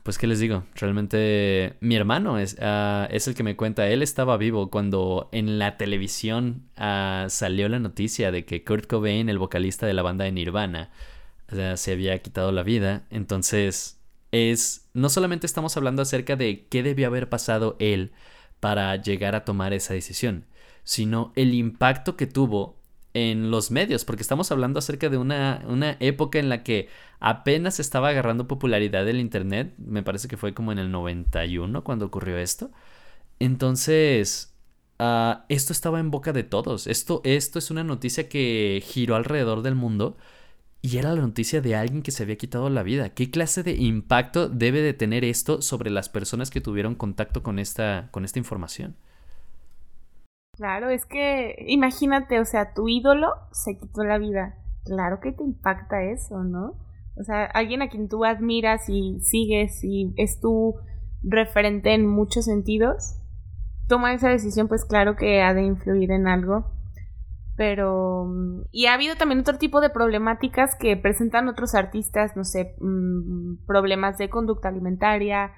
pues 0.01 0.17
qué 0.17 0.25
les 0.25 0.39
digo, 0.39 0.63
realmente 0.73 1.75
mi 1.79 1.95
hermano 1.95 2.39
es, 2.39 2.57
ah, 2.59 3.07
el 3.11 3.35
que 3.35 3.43
me 3.43 3.55
cuenta, 3.55 3.87
él 3.87 4.01
estaba 4.01 4.35
vivo 4.35 4.71
cuando 4.71 5.29
en 5.31 5.59
la 5.59 5.77
televisión 5.77 6.63
ah, 6.75 7.27
salió 7.29 7.69
la 7.69 7.77
noticia 7.77 8.31
de 8.31 8.45
que 8.45 8.63
Kurt 8.63 8.87
Cobain, 8.87 9.29
el 9.29 9.37
vocalista 9.37 9.85
de 9.85 9.93
la 9.93 10.01
banda 10.01 10.25
de 10.25 10.31
Nirvana, 10.31 10.89
se 11.75 11.91
había 11.91 12.17
quitado 12.23 12.51
la 12.51 12.63
vida. 12.63 13.03
Entonces, 13.11 13.99
es, 14.35 14.89
no 14.93 15.09
solamente 15.09 15.45
estamos 15.45 15.77
hablando 15.77 16.01
acerca 16.01 16.35
de 16.35 16.67
qué 16.67 16.83
debió 16.83 17.07
haber 17.07 17.29
pasado 17.29 17.77
él 17.79 18.11
para 18.59 18.95
llegar 18.97 19.33
a 19.33 19.45
tomar 19.45 19.71
esa 19.73 19.93
decisión, 19.93 20.45
sino 20.83 21.31
el 21.35 21.53
impacto 21.53 22.17
que 22.17 22.27
tuvo 22.27 22.77
en 23.13 23.49
los 23.49 23.71
medios, 23.71 24.03
porque 24.03 24.23
estamos 24.23 24.51
hablando 24.51 24.79
acerca 24.79 25.07
de 25.07 25.17
una, 25.17 25.63
una, 25.67 25.95
época 26.01 26.37
en 26.37 26.49
la 26.49 26.63
que 26.63 26.89
apenas 27.21 27.79
estaba 27.79 28.09
agarrando 28.09 28.45
popularidad 28.47 29.07
el 29.07 29.21
Internet, 29.21 29.73
me 29.77 30.03
parece 30.03 30.27
que 30.27 30.35
fue 30.35 30.53
como 30.53 30.73
en 30.73 30.79
el 30.79 30.91
91 30.91 31.83
cuando 31.85 32.05
ocurrió 32.05 32.37
esto. 32.37 32.71
Entonces, 33.39 34.53
ah, 34.99 35.45
esto 35.47 35.71
estaba 35.71 36.01
en 36.01 36.11
boca 36.11 36.33
de 36.33 36.43
todos, 36.43 36.87
esto, 36.87 37.21
esto 37.23 37.59
es 37.59 37.71
una 37.71 37.85
noticia 37.85 38.27
que 38.27 38.83
giró 38.85 39.15
alrededor 39.15 39.61
del 39.61 39.75
mundo 39.75 40.17
y 40.85 40.99
era 40.99 41.15
la 41.15 41.21
noticia 41.21 41.61
de 41.61 41.75
alguien 41.75 42.03
que 42.03 42.11
se 42.11 42.21
había 42.21 42.35
quitado 42.35 42.69
la 42.69 42.83
vida. 42.83 43.09
¿Qué 43.09 43.31
clase 43.31 43.63
de 43.63 43.71
impacto 43.71 44.49
debe 44.49 44.81
de 44.81 44.93
tener 44.93 45.25
esto 45.25 45.63
sobre 45.63 45.89
las 45.89 46.09
personas 46.09 46.51
que 46.51 46.61
tuvieron 46.61 46.93
contacto 46.93 47.41
con 47.41 47.57
esta, 47.57 48.09
con 48.11 48.23
esta 48.23 48.37
información? 48.37 48.95
Claro, 50.55 50.91
es 50.91 51.07
que 51.07 51.55
imagínate, 51.67 52.39
o 52.39 52.45
sea, 52.45 52.75
tu 52.75 52.87
ídolo 52.87 53.33
se 53.51 53.75
quitó 53.79 54.03
la 54.03 54.19
vida. 54.19 54.59
Claro 54.83 55.19
que 55.21 55.31
te 55.31 55.43
impacta 55.43 56.03
eso, 56.03 56.43
¿no? 56.43 56.75
O 57.17 57.23
sea, 57.23 57.45
alguien 57.45 57.81
a 57.81 57.89
quien 57.89 58.07
tú 58.07 58.23
admiras 58.23 58.87
y 58.87 59.19
sigues 59.21 59.83
y 59.83 60.13
es 60.17 60.39
tu 60.39 60.75
referente 61.23 61.95
en 61.95 62.05
muchos 62.05 62.45
sentidos, 62.45 63.17
toma 63.87 64.13
esa 64.13 64.29
decisión, 64.29 64.67
pues 64.67 64.85
claro 64.85 65.15
que 65.15 65.41
ha 65.41 65.55
de 65.55 65.63
influir 65.63 66.11
en 66.11 66.27
algo. 66.27 66.74
Pero. 67.55 68.27
Y 68.71 68.87
ha 68.87 68.93
habido 68.93 69.15
también 69.15 69.39
otro 69.39 69.57
tipo 69.57 69.81
de 69.81 69.89
problemáticas 69.89 70.75
que 70.77 70.97
presentan 70.97 71.47
otros 71.47 71.73
artistas, 71.73 72.35
no 72.35 72.43
sé, 72.43 72.75
mm, 72.79 73.65
problemas 73.65 74.17
de 74.17 74.29
conducta 74.29 74.69
alimentaria, 74.69 75.51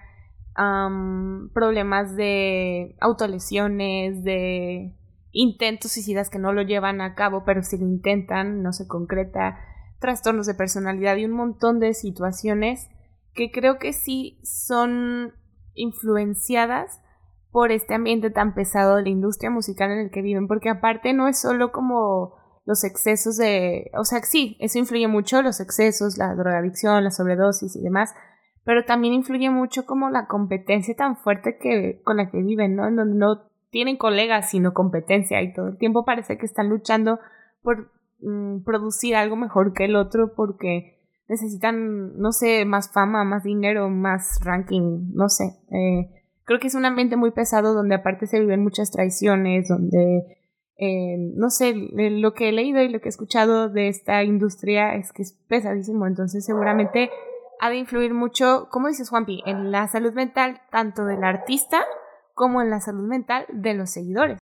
problemas 1.54 2.16
de 2.16 2.96
autolesiones, 3.00 4.24
de 4.24 4.96
intentos 5.32 5.92
suicidas 5.92 6.32
que 6.32 6.40
no 6.40 6.52
lo 6.52 6.64
llevan 6.64 7.00
a 7.00 7.14
cabo, 7.14 7.44
pero 7.46 7.62
si 7.62 7.78
lo 7.78 7.86
intentan, 7.86 8.64
no 8.64 8.74
se 8.74 8.88
concreta, 8.88 9.60
trastornos 10.00 10.48
de 10.48 10.56
personalidad 10.56 11.16
y 11.18 11.26
un 11.26 11.34
montón 11.34 11.80
de 11.80 11.94
situaciones 11.94 12.90
que 13.34 13.52
creo 13.52 13.78
que 13.78 13.94
sí 13.94 14.40
son 14.44 15.34
influenciadas 15.76 17.02
por 17.58 17.72
este 17.72 17.96
ambiente 17.96 18.30
tan 18.30 18.54
pesado 18.54 18.98
de 18.98 19.02
la 19.02 19.10
industria 19.10 19.50
musical 19.50 19.90
en 19.90 19.98
el 19.98 20.12
que 20.12 20.22
viven, 20.22 20.48
porque 20.48 20.70
aparte 20.70 21.12
no 21.14 21.28
es 21.28 21.42
solo 21.42 21.72
como 21.72 22.36
los 22.66 22.84
excesos 22.84 23.36
de, 23.36 23.90
o 23.98 24.04
sea, 24.04 24.22
sí, 24.22 24.58
eso 24.60 24.78
influye 24.78 25.08
mucho, 25.08 25.42
los 25.42 25.60
excesos, 25.60 26.20
la 26.20 26.36
drogadicción, 26.36 27.04
la 27.04 27.10
sobredosis 27.10 27.76
y 27.76 27.82
demás, 27.82 28.14
pero 28.64 28.86
también 28.86 29.16
influye 29.16 29.50
mucho 29.50 29.88
como 29.88 30.12
la 30.12 30.28
competencia 30.28 30.96
tan 30.96 31.18
fuerte 31.18 31.58
que 31.58 32.00
con 32.04 32.18
la 32.18 32.30
que 32.30 32.44
viven, 32.44 32.76
¿no? 32.76 32.88
En 32.88 32.96
donde 32.96 33.18
no 33.18 33.50
tienen 33.72 33.98
colegas, 33.98 34.52
sino 34.52 34.76
competencia 34.76 35.42
y 35.42 35.52
todo 35.52 35.70
el 35.70 35.80
tiempo 35.80 36.06
parece 36.06 36.38
que 36.38 36.46
están 36.46 36.70
luchando 36.70 37.18
por 37.64 37.90
mm, 38.20 38.66
producir 38.66 39.16
algo 39.16 39.36
mejor 39.36 39.74
que 39.74 39.86
el 39.86 39.96
otro 39.96 40.36
porque 40.36 41.00
necesitan, 41.28 42.20
no 42.20 42.32
sé, 42.34 42.66
más 42.66 42.94
fama, 42.94 43.24
más 43.24 43.42
dinero, 43.42 43.90
más 43.90 44.40
ranking, 44.44 45.10
no 45.16 45.28
sé. 45.28 45.46
Eh, 45.72 46.14
creo 46.48 46.60
que 46.60 46.68
es 46.68 46.76
un 46.76 46.86
ambiente 46.86 47.18
muy 47.18 47.32
pesado 47.32 47.74
donde 47.74 47.96
aparte 47.96 48.26
se 48.26 48.40
viven 48.40 48.64
muchas 48.64 48.90
traiciones, 48.90 49.68
donde, 49.68 50.40
eh, 50.78 51.18
no 51.36 51.50
sé, 51.50 51.74
lo 51.76 52.34
que 52.34 52.50
he 52.50 52.52
leído 52.54 52.82
y 52.82 52.88
lo 52.88 53.02
que 53.02 53.10
he 53.10 53.10
escuchado 53.10 53.70
de 53.70 53.90
esta 53.90 54.24
industria 54.24 54.96
es 54.96 55.12
que 55.12 55.24
es 55.24 55.34
pesadísimo, 55.50 56.08
entonces 56.08 56.46
seguramente 56.46 57.12
ha 57.60 57.70
de 57.70 57.76
influir 57.76 58.14
mucho, 58.14 58.70
como 58.72 58.88
dices 58.88 59.10
Juanpi, 59.10 59.44
en 59.46 59.72
la 59.72 59.88
salud 59.90 60.14
mental 60.14 60.62
tanto 60.72 61.04
del 61.06 61.24
artista 61.24 61.84
como 62.34 62.62
en 62.62 62.70
la 62.70 62.80
salud 62.80 63.08
mental 63.08 63.46
de 63.52 63.74
los 63.74 63.90
seguidores. 63.90 64.40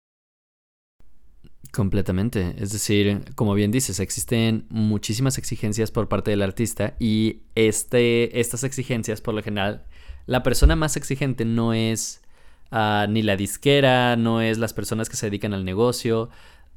Completamente. 1.73 2.55
Es 2.59 2.73
decir, 2.73 3.23
como 3.35 3.55
bien 3.55 3.71
dices, 3.71 4.01
existen 4.01 4.67
muchísimas 4.71 5.39
exigencias 5.39 5.91
por 5.91 6.09
parte 6.09 6.31
del 6.31 6.43
artista 6.43 6.95
y 6.99 7.43
este, 7.55 8.41
estas 8.41 8.65
exigencias, 8.65 9.21
por 9.21 9.35
lo 9.35 9.43
general, 9.43 9.85
la 10.27 10.43
persona 10.43 10.75
más 10.77 10.97
exigente 10.97 11.45
no 11.45 11.73
es 11.73 12.23
ah, 12.71 13.07
ni 13.09 13.23
la 13.23 13.37
disquera, 13.37 14.17
no 14.17 14.41
es 14.41 14.59
las 14.59 14.73
personas 14.73 15.09
que 15.09 15.17
se 15.17 15.27
dedican 15.27 15.55
al 15.55 15.65
negocio, 15.65 16.31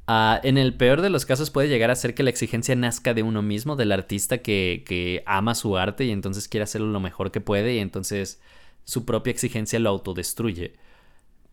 Ah, 0.06 0.38
en 0.44 0.58
el 0.58 0.74
peor 0.76 1.00
de 1.00 1.08
los 1.08 1.24
casos 1.24 1.50
puede 1.50 1.68
llegar 1.68 1.90
a 1.90 1.96
ser 1.96 2.14
que 2.14 2.22
la 2.22 2.28
exigencia 2.30 2.74
nazca 2.76 3.14
de 3.14 3.22
uno 3.22 3.40
mismo, 3.40 3.74
del 3.74 3.90
artista 3.90 4.38
que, 4.38 4.84
que, 4.86 5.22
ama 5.24 5.54
su 5.54 5.78
arte 5.78 6.04
y 6.04 6.10
entonces 6.10 6.46
quiere 6.46 6.64
hacerlo 6.64 6.88
lo 6.88 7.00
mejor 7.00 7.30
que 7.30 7.40
puede 7.40 7.74
y 7.74 7.78
entonces 7.78 8.38
su 8.84 9.06
propia 9.06 9.30
exigencia 9.30 9.78
lo 9.78 9.88
autodestruye. 9.88 10.74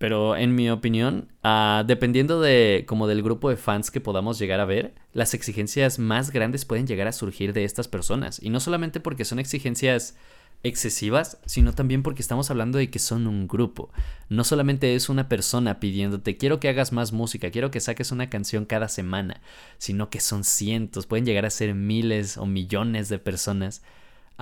Pero 0.01 0.35
en 0.35 0.55
mi 0.55 0.67
opinión, 0.71 1.27
ah, 1.43 1.83
dependiendo 1.85 2.41
de 2.41 2.85
como 2.87 3.05
del 3.05 3.21
grupo 3.21 3.51
de 3.51 3.55
fans 3.55 3.91
que 3.91 4.01
podamos 4.01 4.39
llegar 4.39 4.59
a 4.59 4.65
ver, 4.65 4.95
las 5.13 5.35
exigencias 5.35 5.99
más 5.99 6.31
grandes 6.31 6.65
pueden 6.65 6.87
llegar 6.87 7.07
a 7.07 7.11
surgir 7.11 7.53
de 7.53 7.65
estas 7.65 7.87
personas. 7.87 8.41
Y 8.41 8.49
no 8.49 8.59
solamente 8.59 8.99
porque 8.99 9.25
son 9.25 9.37
exigencias 9.37 10.15
excesivas, 10.63 11.37
sino 11.45 11.73
también 11.73 12.01
porque 12.01 12.23
estamos 12.23 12.49
hablando 12.49 12.79
de 12.79 12.89
que 12.89 12.97
son 12.97 13.27
un 13.27 13.47
grupo. 13.47 13.91
No 14.27 14.43
solamente 14.43 14.95
es 14.95 15.07
una 15.07 15.29
persona 15.29 15.79
pidiéndote, 15.79 16.35
quiero 16.35 16.59
que 16.59 16.69
hagas 16.69 16.91
más 16.91 17.11
música, 17.11 17.51
quiero 17.51 17.69
que 17.69 17.79
saques 17.79 18.11
una 18.11 18.27
canción 18.27 18.65
cada 18.65 18.87
semana, 18.87 19.39
sino 19.77 20.09
que 20.09 20.19
son 20.19 20.43
cientos, 20.43 21.05
pueden 21.05 21.27
llegar 21.27 21.45
a 21.45 21.51
ser 21.51 21.75
miles 21.75 22.37
o 22.37 22.47
millones 22.47 23.07
de 23.07 23.19
personas. 23.19 23.83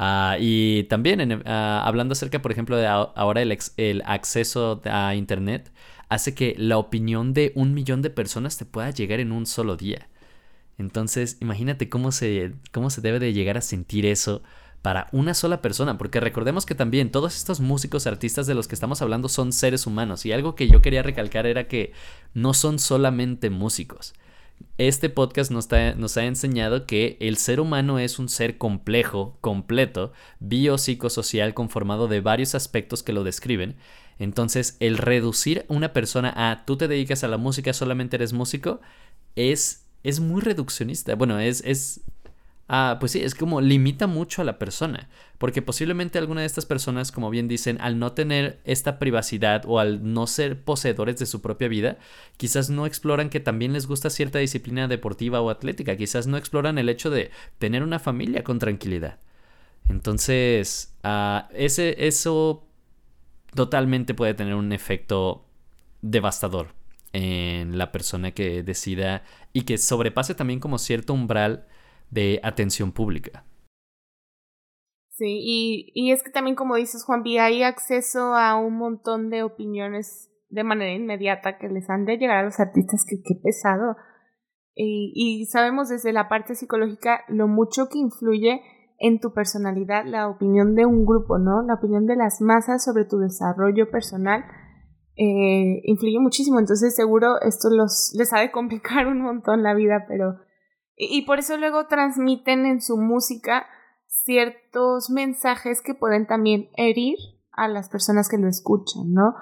Ah, 0.02 0.38
y 0.40 0.84
también 0.86 1.44
ah, 1.46 1.84
hablando 1.86 2.14
acerca, 2.14 2.42
por 2.42 2.54
ejemplo, 2.54 2.78
de 2.78 2.88
ahora 2.88 3.42
el, 3.42 3.58
el 3.76 4.02
acceso 4.06 4.82
a 4.86 5.14
Internet, 5.14 5.74
hace 6.08 6.34
que 6.34 6.56
la 6.58 6.78
opinión 6.78 7.34
de 7.34 7.52
un 7.56 7.74
millón 7.74 8.02
de 8.02 8.10
personas 8.10 8.58
te 8.58 8.64
pueda 8.64 8.92
llegar 8.92 9.20
en 9.20 9.34
un 9.34 9.46
solo 9.46 9.76
día. 9.76 10.08
Entonces, 10.78 11.36
imagínate 11.42 11.90
cómo 11.90 12.14
se, 12.14 12.54
cómo 12.72 12.90
se 12.90 13.02
debe 13.02 13.20
de 13.20 13.34
llegar 13.34 13.58
a 13.58 13.62
sentir 13.62 14.06
eso 14.06 14.42
para 14.82 15.10
una 15.12 15.34
sola 15.34 15.62
persona, 15.62 15.98
porque 15.98 16.22
recordemos 16.22 16.66
que 16.66 16.76
también 16.76 17.12
todos 17.12 17.36
estos 17.36 17.60
músicos, 17.60 18.08
artistas 18.08 18.48
de 18.48 18.56
los 18.56 18.70
que 18.70 18.76
estamos 18.76 19.02
hablando 19.02 19.28
son 19.28 19.52
seres 19.52 19.86
humanos 19.86 20.26
y 20.26 20.32
algo 20.32 20.56
que 20.56 20.70
yo 20.70 20.82
quería 20.82 21.04
recalcar 21.04 21.46
era 21.46 21.68
que 21.68 21.92
no 22.34 22.54
son 22.54 22.80
solamente 22.80 23.50
músicos. 23.50 24.14
Este 24.78 25.10
podcast 25.10 25.52
nos, 25.52 25.68
nos 25.98 26.18
ha 26.18 26.26
enseñado 26.26 26.86
que 26.86 27.18
el 27.20 27.38
ser 27.38 27.60
humano 27.60 28.00
es 28.00 28.20
un 28.20 28.30
ser 28.30 28.58
complejo, 28.58 29.38
completo, 29.42 30.14
biopsicosocial, 30.40 31.54
conformado 31.54 32.08
de 32.08 32.22
varios 32.22 32.56
aspectos 32.56 33.04
que 33.04 33.14
lo 33.14 33.24
describen. 33.24 33.76
Entonces, 34.20 34.78
el 34.80 34.98
reducir 34.98 35.66
una 35.68 35.94
persona 35.94 36.34
a 36.36 36.66
tú 36.66 36.78
te 36.78 36.88
dedicas 36.88 37.24
a 37.24 37.28
la 37.28 37.38
música, 37.38 37.74
solamente 37.74 38.18
eres 38.18 38.34
músico, 38.34 38.82
es, 39.36 39.86
es 40.04 40.20
muy 40.20 40.42
reduccionista. 40.42 41.16
Bueno, 41.16 41.40
es, 41.40 41.62
es 41.66 42.02
Ah, 42.72 42.98
pues 43.00 43.14
sí, 43.14 43.20
es 43.22 43.34
como 43.34 43.62
limita 43.62 44.06
mucho 44.06 44.44
a 44.44 44.46
la 44.46 44.60
persona, 44.60 45.10
porque 45.40 45.64
posiblemente 45.64 46.20
alguna 46.20 46.42
de 46.42 46.48
estas 46.48 46.68
personas, 46.68 47.12
como 47.12 47.32
bien 47.32 47.48
dicen, 47.48 47.80
al 47.82 47.98
no 47.98 48.12
tener 48.12 48.62
esta 48.64 49.00
privacidad 49.00 49.64
o 49.66 49.80
al 49.80 50.14
no 50.14 50.28
ser 50.28 50.64
poseedores 50.64 51.18
de 51.18 51.26
su 51.26 51.42
propia 51.42 51.68
vida, 51.68 51.98
quizás 52.38 52.70
no 52.70 52.86
exploran 52.86 53.32
que 53.32 53.40
también 53.40 53.74
les 53.74 53.88
gusta 53.88 54.12
cierta 54.12 54.38
disciplina 54.38 54.88
deportiva 54.88 55.42
o 55.42 55.50
atlética, 55.50 55.98
quizás 55.98 56.28
no 56.28 56.38
exploran 56.38 56.78
el 56.78 56.90
hecho 56.90 57.10
de 57.10 57.32
tener 57.58 57.82
una 57.82 57.98
familia 57.98 58.44
con 58.44 58.60
tranquilidad. 58.60 59.18
Entonces, 59.90 60.96
ah, 61.04 61.50
ese, 61.56 62.08
eso 62.08 62.68
totalmente 63.56 64.14
puede 64.14 64.36
tener 64.36 64.54
un 64.54 64.74
efecto 64.74 65.44
devastador 66.04 66.76
en 67.14 67.80
la 67.80 67.92
persona 67.92 68.30
que 68.30 68.62
decida 68.62 69.24
y 69.54 69.64
que 69.64 69.80
sobrepase 69.80 70.36
también 70.36 70.60
como 70.60 70.78
cierto 70.78 71.14
umbral 71.14 71.66
de 72.12 72.40
atención 72.44 72.92
pública. 72.92 73.46
Sí, 75.20 75.40
y, 75.42 75.92
y 75.94 76.12
es 76.12 76.24
que 76.24 76.32
también 76.32 76.56
como 76.56 76.76
dices 76.76 77.04
Juan, 77.04 77.24
hay 77.26 77.64
acceso 77.64 78.36
a 78.36 78.56
un 78.56 78.78
montón 78.78 79.30
de 79.30 79.44
opiniones 79.44 80.32
de 80.50 80.64
manera 80.64 80.94
inmediata 80.94 81.58
que 81.58 81.68
les 81.68 81.90
han 81.90 82.06
de 82.06 82.18
llegar 82.18 82.38
a 82.38 82.44
los 82.44 82.60
artistas, 82.60 83.06
que 83.08 83.18
qué 83.22 83.36
pesado. 83.44 83.98
Y, 84.74 85.12
y 85.14 85.46
sabemos 85.48 85.90
desde 85.90 86.14
la 86.14 86.30
parte 86.30 86.56
psicológica 86.56 87.26
lo 87.28 87.48
mucho 87.50 87.90
que 87.90 88.00
influye 88.00 88.62
en 88.98 89.20
tu 89.20 89.34
personalidad 89.34 90.06
la 90.06 90.30
opinión 90.30 90.74
de 90.76 90.86
un 90.86 91.06
grupo, 91.06 91.38
¿no? 91.38 91.64
La 91.64 91.76
opinión 91.76 92.06
de 92.06 92.16
las 92.16 92.40
masas 92.40 92.84
sobre 92.84 93.06
tu 93.06 93.18
desarrollo 93.18 93.92
personal 93.92 94.46
eh, 95.18 95.82
influye 95.84 96.20
muchísimo. 96.20 96.60
Entonces 96.60 96.96
seguro 96.96 97.42
esto 97.42 97.70
los, 97.70 98.14
les 98.18 98.32
ha 98.32 98.40
de 98.40 98.52
complicar 98.52 99.08
un 99.08 99.22
montón 99.22 99.64
la 99.64 99.74
vida, 99.74 100.06
pero... 100.08 100.48
Y, 101.02 101.22
por 101.22 101.40
eso 101.40 101.56
luego 101.56 101.88
transmiten 101.88 102.66
en 102.66 102.82
su 102.82 102.98
música 102.98 103.66
ciertos 104.06 105.10
mensajes 105.10 105.82
que 105.82 105.94
pueden 105.94 106.28
también 106.28 106.70
herir 106.76 107.18
a 107.54 107.70
las 107.70 107.88
personas 107.88 108.28
que 108.28 108.38
lo 108.38 108.50
escuchan, 108.50 109.14
¿no? 109.14 109.34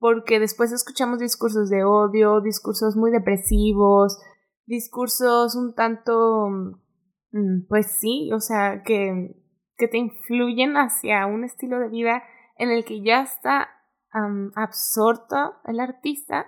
Porque 0.00 0.40
después 0.40 0.72
escuchamos 0.72 1.20
discursos 1.20 1.70
de 1.70 1.84
odio, 1.84 2.40
discursos 2.40 2.96
muy 2.96 3.12
depresivos, 3.12 4.18
discursos 4.66 5.54
un 5.54 5.76
tanto, 5.76 6.48
mm, 7.30 7.68
pues 7.68 7.92
sí, 7.92 8.32
o 8.32 8.40
sea, 8.40 8.82
que, 8.82 9.40
que 9.76 9.86
te 9.86 9.98
influyen 9.98 10.76
hacia 10.76 11.26
un 11.26 11.44
estilo 11.44 11.78
de 11.78 11.90
vida 11.90 12.24
en 12.58 12.70
el 12.70 12.84
que 12.84 13.04
ya 13.04 13.22
está 13.22 13.68
absorto 14.56 15.54
el 15.64 15.78
artista, 15.78 16.46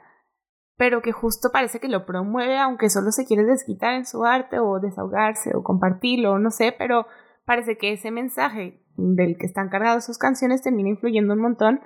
pero 0.76 1.02
que 1.02 1.12
justo 1.12 1.50
parece 1.52 1.80
que 1.80 1.88
lo 1.88 2.04
promueve, 2.04 2.58
aunque 2.58 2.90
solo 2.90 3.10
se 3.10 3.24
quiere 3.24 3.44
desquitar 3.44 3.94
en 3.94 4.06
su 4.06 4.24
arte 4.24 4.58
o 4.58 4.78
desahogarse 4.78 5.56
o 5.56 5.62
compartirlo, 5.62 6.38
no 6.38 6.50
sé, 6.50 6.74
pero 6.76 7.06
parece 7.44 7.78
que 7.78 7.92
ese 7.92 8.10
mensaje 8.10 8.82
del 8.96 9.36
que 9.38 9.46
están 9.46 9.68
cargadas 9.68 10.04
sus 10.04 10.18
canciones 10.18 10.62
termina 10.62 10.90
influyendo 10.90 11.34
un 11.34 11.40
montón 11.40 11.80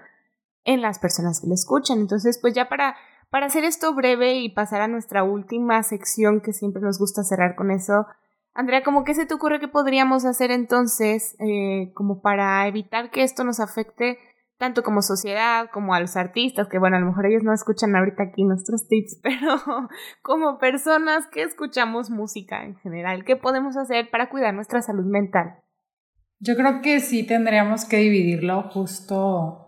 en 0.64 0.82
las 0.82 0.98
personas 0.98 1.40
que 1.40 1.46
lo 1.46 1.54
escuchan. 1.54 1.98
Entonces, 1.98 2.38
pues 2.40 2.54
ya 2.54 2.68
para, 2.68 2.96
para 3.30 3.46
hacer 3.46 3.64
esto 3.64 3.94
breve 3.94 4.38
y 4.38 4.48
pasar 4.48 4.80
a 4.80 4.88
nuestra 4.88 5.22
última 5.22 5.82
sección 5.82 6.40
que 6.40 6.52
siempre 6.52 6.82
nos 6.82 6.98
gusta 6.98 7.22
cerrar 7.22 7.54
con 7.54 7.70
eso, 7.70 8.06
Andrea, 8.52 8.82
¿cómo 8.82 9.04
qué 9.04 9.14
se 9.14 9.26
te 9.26 9.34
ocurre 9.34 9.60
que 9.60 9.68
podríamos 9.68 10.24
hacer 10.24 10.50
entonces 10.50 11.36
eh, 11.38 11.92
como 11.94 12.20
para 12.20 12.66
evitar 12.66 13.10
que 13.10 13.22
esto 13.22 13.44
nos 13.44 13.60
afecte 13.60 14.18
tanto 14.60 14.82
como 14.82 15.00
sociedad 15.00 15.70
como 15.72 15.94
a 15.94 16.00
los 16.00 16.16
artistas, 16.16 16.68
que 16.68 16.78
bueno, 16.78 16.98
a 16.98 17.00
lo 17.00 17.06
mejor 17.06 17.24
ellos 17.24 17.42
no 17.42 17.54
escuchan 17.54 17.96
ahorita 17.96 18.24
aquí 18.24 18.44
nuestros 18.44 18.86
tips, 18.88 19.18
pero 19.22 19.88
como 20.20 20.58
personas 20.58 21.26
que 21.32 21.42
escuchamos 21.42 22.10
música 22.10 22.62
en 22.62 22.76
general, 22.76 23.24
¿qué 23.24 23.36
podemos 23.36 23.78
hacer 23.78 24.10
para 24.10 24.28
cuidar 24.28 24.52
nuestra 24.52 24.82
salud 24.82 25.06
mental? 25.06 25.54
Yo 26.40 26.56
creo 26.56 26.82
que 26.82 27.00
sí 27.00 27.26
tendríamos 27.26 27.86
que 27.86 27.96
dividirlo 27.96 28.64
justo 28.64 29.66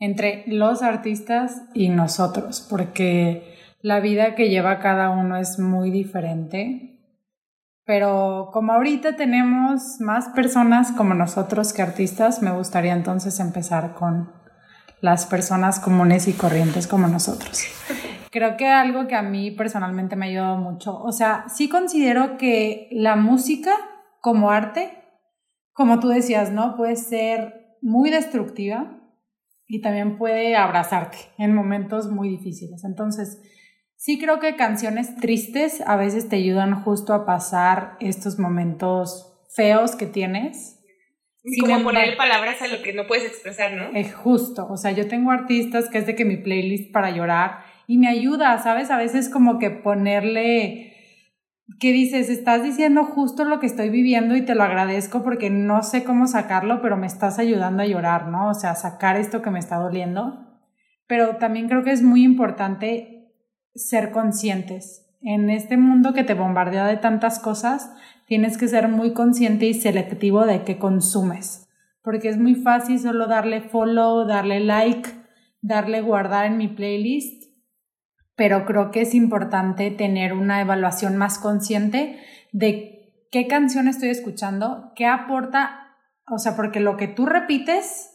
entre 0.00 0.42
los 0.48 0.82
artistas 0.82 1.62
y 1.72 1.88
nosotros, 1.88 2.66
porque 2.68 3.54
la 3.80 4.00
vida 4.00 4.34
que 4.34 4.48
lleva 4.48 4.80
cada 4.80 5.10
uno 5.10 5.36
es 5.36 5.60
muy 5.60 5.92
diferente 5.92 6.95
pero 7.86 8.50
como 8.52 8.72
ahorita 8.72 9.14
tenemos 9.14 10.00
más 10.00 10.28
personas 10.30 10.90
como 10.90 11.14
nosotros 11.14 11.72
que 11.72 11.82
artistas, 11.82 12.42
me 12.42 12.50
gustaría 12.50 12.92
entonces 12.92 13.38
empezar 13.38 13.94
con 13.94 14.32
las 15.00 15.24
personas 15.24 15.78
comunes 15.78 16.26
y 16.26 16.32
corrientes 16.32 16.88
como 16.88 17.06
nosotros. 17.06 17.62
Creo 18.32 18.56
que 18.56 18.66
algo 18.66 19.06
que 19.06 19.14
a 19.14 19.22
mí 19.22 19.52
personalmente 19.52 20.16
me 20.16 20.26
ha 20.26 20.28
ayudado 20.28 20.56
mucho, 20.56 21.00
o 21.00 21.12
sea, 21.12 21.44
sí 21.48 21.68
considero 21.68 22.36
que 22.36 22.88
la 22.90 23.14
música 23.14 23.70
como 24.20 24.50
arte, 24.50 25.04
como 25.72 26.00
tú 26.00 26.08
decías, 26.08 26.50
¿no? 26.50 26.76
Puede 26.76 26.96
ser 26.96 27.76
muy 27.80 28.10
destructiva 28.10 29.00
y 29.68 29.80
también 29.80 30.18
puede 30.18 30.56
abrazarte 30.56 31.18
en 31.38 31.54
momentos 31.54 32.10
muy 32.10 32.28
difíciles. 32.28 32.82
Entonces, 32.84 33.40
Sí 33.96 34.18
creo 34.18 34.38
que 34.40 34.56
canciones 34.56 35.16
tristes 35.16 35.82
a 35.86 35.96
veces 35.96 36.28
te 36.28 36.36
ayudan 36.36 36.82
justo 36.82 37.14
a 37.14 37.26
pasar 37.26 37.96
estos 38.00 38.38
momentos 38.38 39.32
feos 39.54 39.96
que 39.96 40.06
tienes. 40.06 40.80
Y 41.42 41.60
como 41.60 41.82
poner 41.82 42.16
palabras 42.16 42.60
a 42.60 42.66
lo 42.66 42.82
que 42.82 42.92
no 42.92 43.06
puedes 43.06 43.24
expresar, 43.24 43.72
¿no? 43.72 43.96
Es 43.96 44.14
justo, 44.14 44.66
o 44.68 44.76
sea, 44.76 44.90
yo 44.90 45.06
tengo 45.06 45.30
artistas 45.30 45.88
que 45.88 45.98
es 45.98 46.06
de 46.06 46.16
que 46.16 46.24
mi 46.24 46.36
playlist 46.36 46.92
para 46.92 47.10
llorar 47.10 47.64
y 47.86 47.98
me 47.98 48.08
ayuda, 48.08 48.58
¿sabes? 48.58 48.90
A 48.90 48.96
veces 48.96 49.28
como 49.28 49.58
que 49.58 49.70
ponerle 49.70 50.92
que 51.80 51.92
dices, 51.92 52.30
estás 52.30 52.62
diciendo 52.62 53.04
justo 53.04 53.44
lo 53.44 53.58
que 53.58 53.66
estoy 53.66 53.90
viviendo 53.90 54.36
y 54.36 54.42
te 54.42 54.54
lo 54.54 54.62
agradezco 54.62 55.22
porque 55.22 55.50
no 55.50 55.82
sé 55.82 56.04
cómo 56.04 56.26
sacarlo, 56.26 56.80
pero 56.80 56.96
me 56.96 57.06
estás 57.06 57.38
ayudando 57.38 57.82
a 57.82 57.86
llorar, 57.86 58.28
¿no? 58.28 58.48
O 58.48 58.54
sea, 58.54 58.74
sacar 58.74 59.16
esto 59.16 59.42
que 59.42 59.50
me 59.50 59.58
está 59.58 59.76
doliendo. 59.76 60.46
Pero 61.06 61.36
también 61.36 61.68
creo 61.68 61.82
que 61.82 61.92
es 61.92 62.02
muy 62.02 62.24
importante 62.24 63.15
ser 63.76 64.10
conscientes. 64.10 65.06
En 65.20 65.50
este 65.50 65.76
mundo 65.76 66.12
que 66.12 66.24
te 66.24 66.34
bombardea 66.34 66.86
de 66.86 66.96
tantas 66.96 67.38
cosas, 67.38 67.90
tienes 68.26 68.58
que 68.58 68.68
ser 68.68 68.88
muy 68.88 69.12
consciente 69.12 69.66
y 69.66 69.74
selectivo 69.74 70.44
de 70.44 70.62
qué 70.64 70.78
consumes, 70.78 71.68
porque 72.02 72.28
es 72.28 72.38
muy 72.38 72.54
fácil 72.54 72.98
solo 72.98 73.26
darle 73.26 73.60
follow, 73.60 74.26
darle 74.26 74.60
like, 74.60 75.08
darle 75.60 76.00
guardar 76.00 76.46
en 76.46 76.58
mi 76.58 76.68
playlist, 76.68 77.44
pero 78.36 78.66
creo 78.66 78.90
que 78.90 79.00
es 79.00 79.14
importante 79.14 79.90
tener 79.90 80.32
una 80.32 80.60
evaluación 80.60 81.16
más 81.16 81.38
consciente 81.38 82.20
de 82.52 83.26
qué 83.32 83.46
canción 83.46 83.88
estoy 83.88 84.10
escuchando, 84.10 84.92
qué 84.94 85.06
aporta, 85.06 85.96
o 86.28 86.38
sea, 86.38 86.54
porque 86.54 86.80
lo 86.80 86.96
que 86.96 87.08
tú 87.08 87.26
repites, 87.26 88.12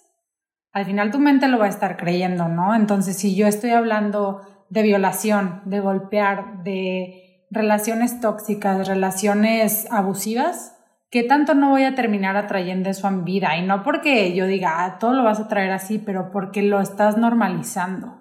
al 0.71 0.86
final 0.86 1.12
tu 1.12 1.19
mente 1.19 1.47
lo 1.47 1.60
va 1.60 1.65
a 1.65 1.69
estar 1.69 1.97
creyendo, 1.97 2.47
¿no? 2.47 2.76
Entonces, 2.76 3.17
si 3.17 3.36
yo 3.36 3.47
estoy 3.47 3.71
hablando 3.71 4.41
de 4.72 4.84
violación, 4.84 5.62
de 5.66 5.82
golpear, 5.82 6.64
de 6.64 7.46
relaciones 7.52 8.22
tóxicas, 8.22 8.88
relaciones 8.88 9.86
abusivas, 9.92 10.78
¿qué 11.10 11.24
tanto 11.24 11.54
no 11.54 11.72
voy 11.72 11.84
a 11.84 11.94
terminar 11.94 12.38
atrayendo 12.38 12.90
eso 12.90 13.12
mi 13.12 13.24
vida? 13.24 13.58
Y 13.58 13.66
no 13.66 13.84
porque 13.84 14.34
yo 14.34 14.48
diga, 14.48 14.86
ah, 14.86 14.98
todo 14.98 15.12
lo 15.12 15.24
vas 15.24 15.42
a 15.42 15.50
traer 15.50 15.72
así, 15.72 16.00
pero 16.00 16.32
porque 16.32 16.64
lo 16.64 16.80
estás 16.80 17.18
normalizando. 17.18 18.18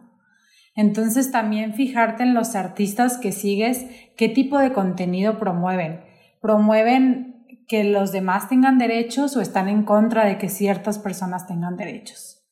Entonces 0.75 1.31
también 1.31 1.75
fijarte 1.75 2.25
en 2.25 2.35
los 2.35 2.57
artistas 2.57 3.17
que 3.17 3.31
sigues, 3.31 3.87
qué 4.17 4.29
tipo 4.29 4.59
de 4.59 4.73
contenido 4.73 5.39
promueven. 5.39 6.01
¿Promueven 6.41 7.47
que 7.69 7.85
los 7.85 8.11
demás 8.11 8.49
tengan 8.49 8.79
derechos 8.79 9.37
o 9.37 9.41
están 9.41 9.69
en 9.69 9.85
contra 9.85 10.25
de 10.25 10.37
que 10.37 10.49
ciertas 10.49 10.99
personas 10.99 11.47
tengan 11.47 11.77
derechos? 11.77 12.43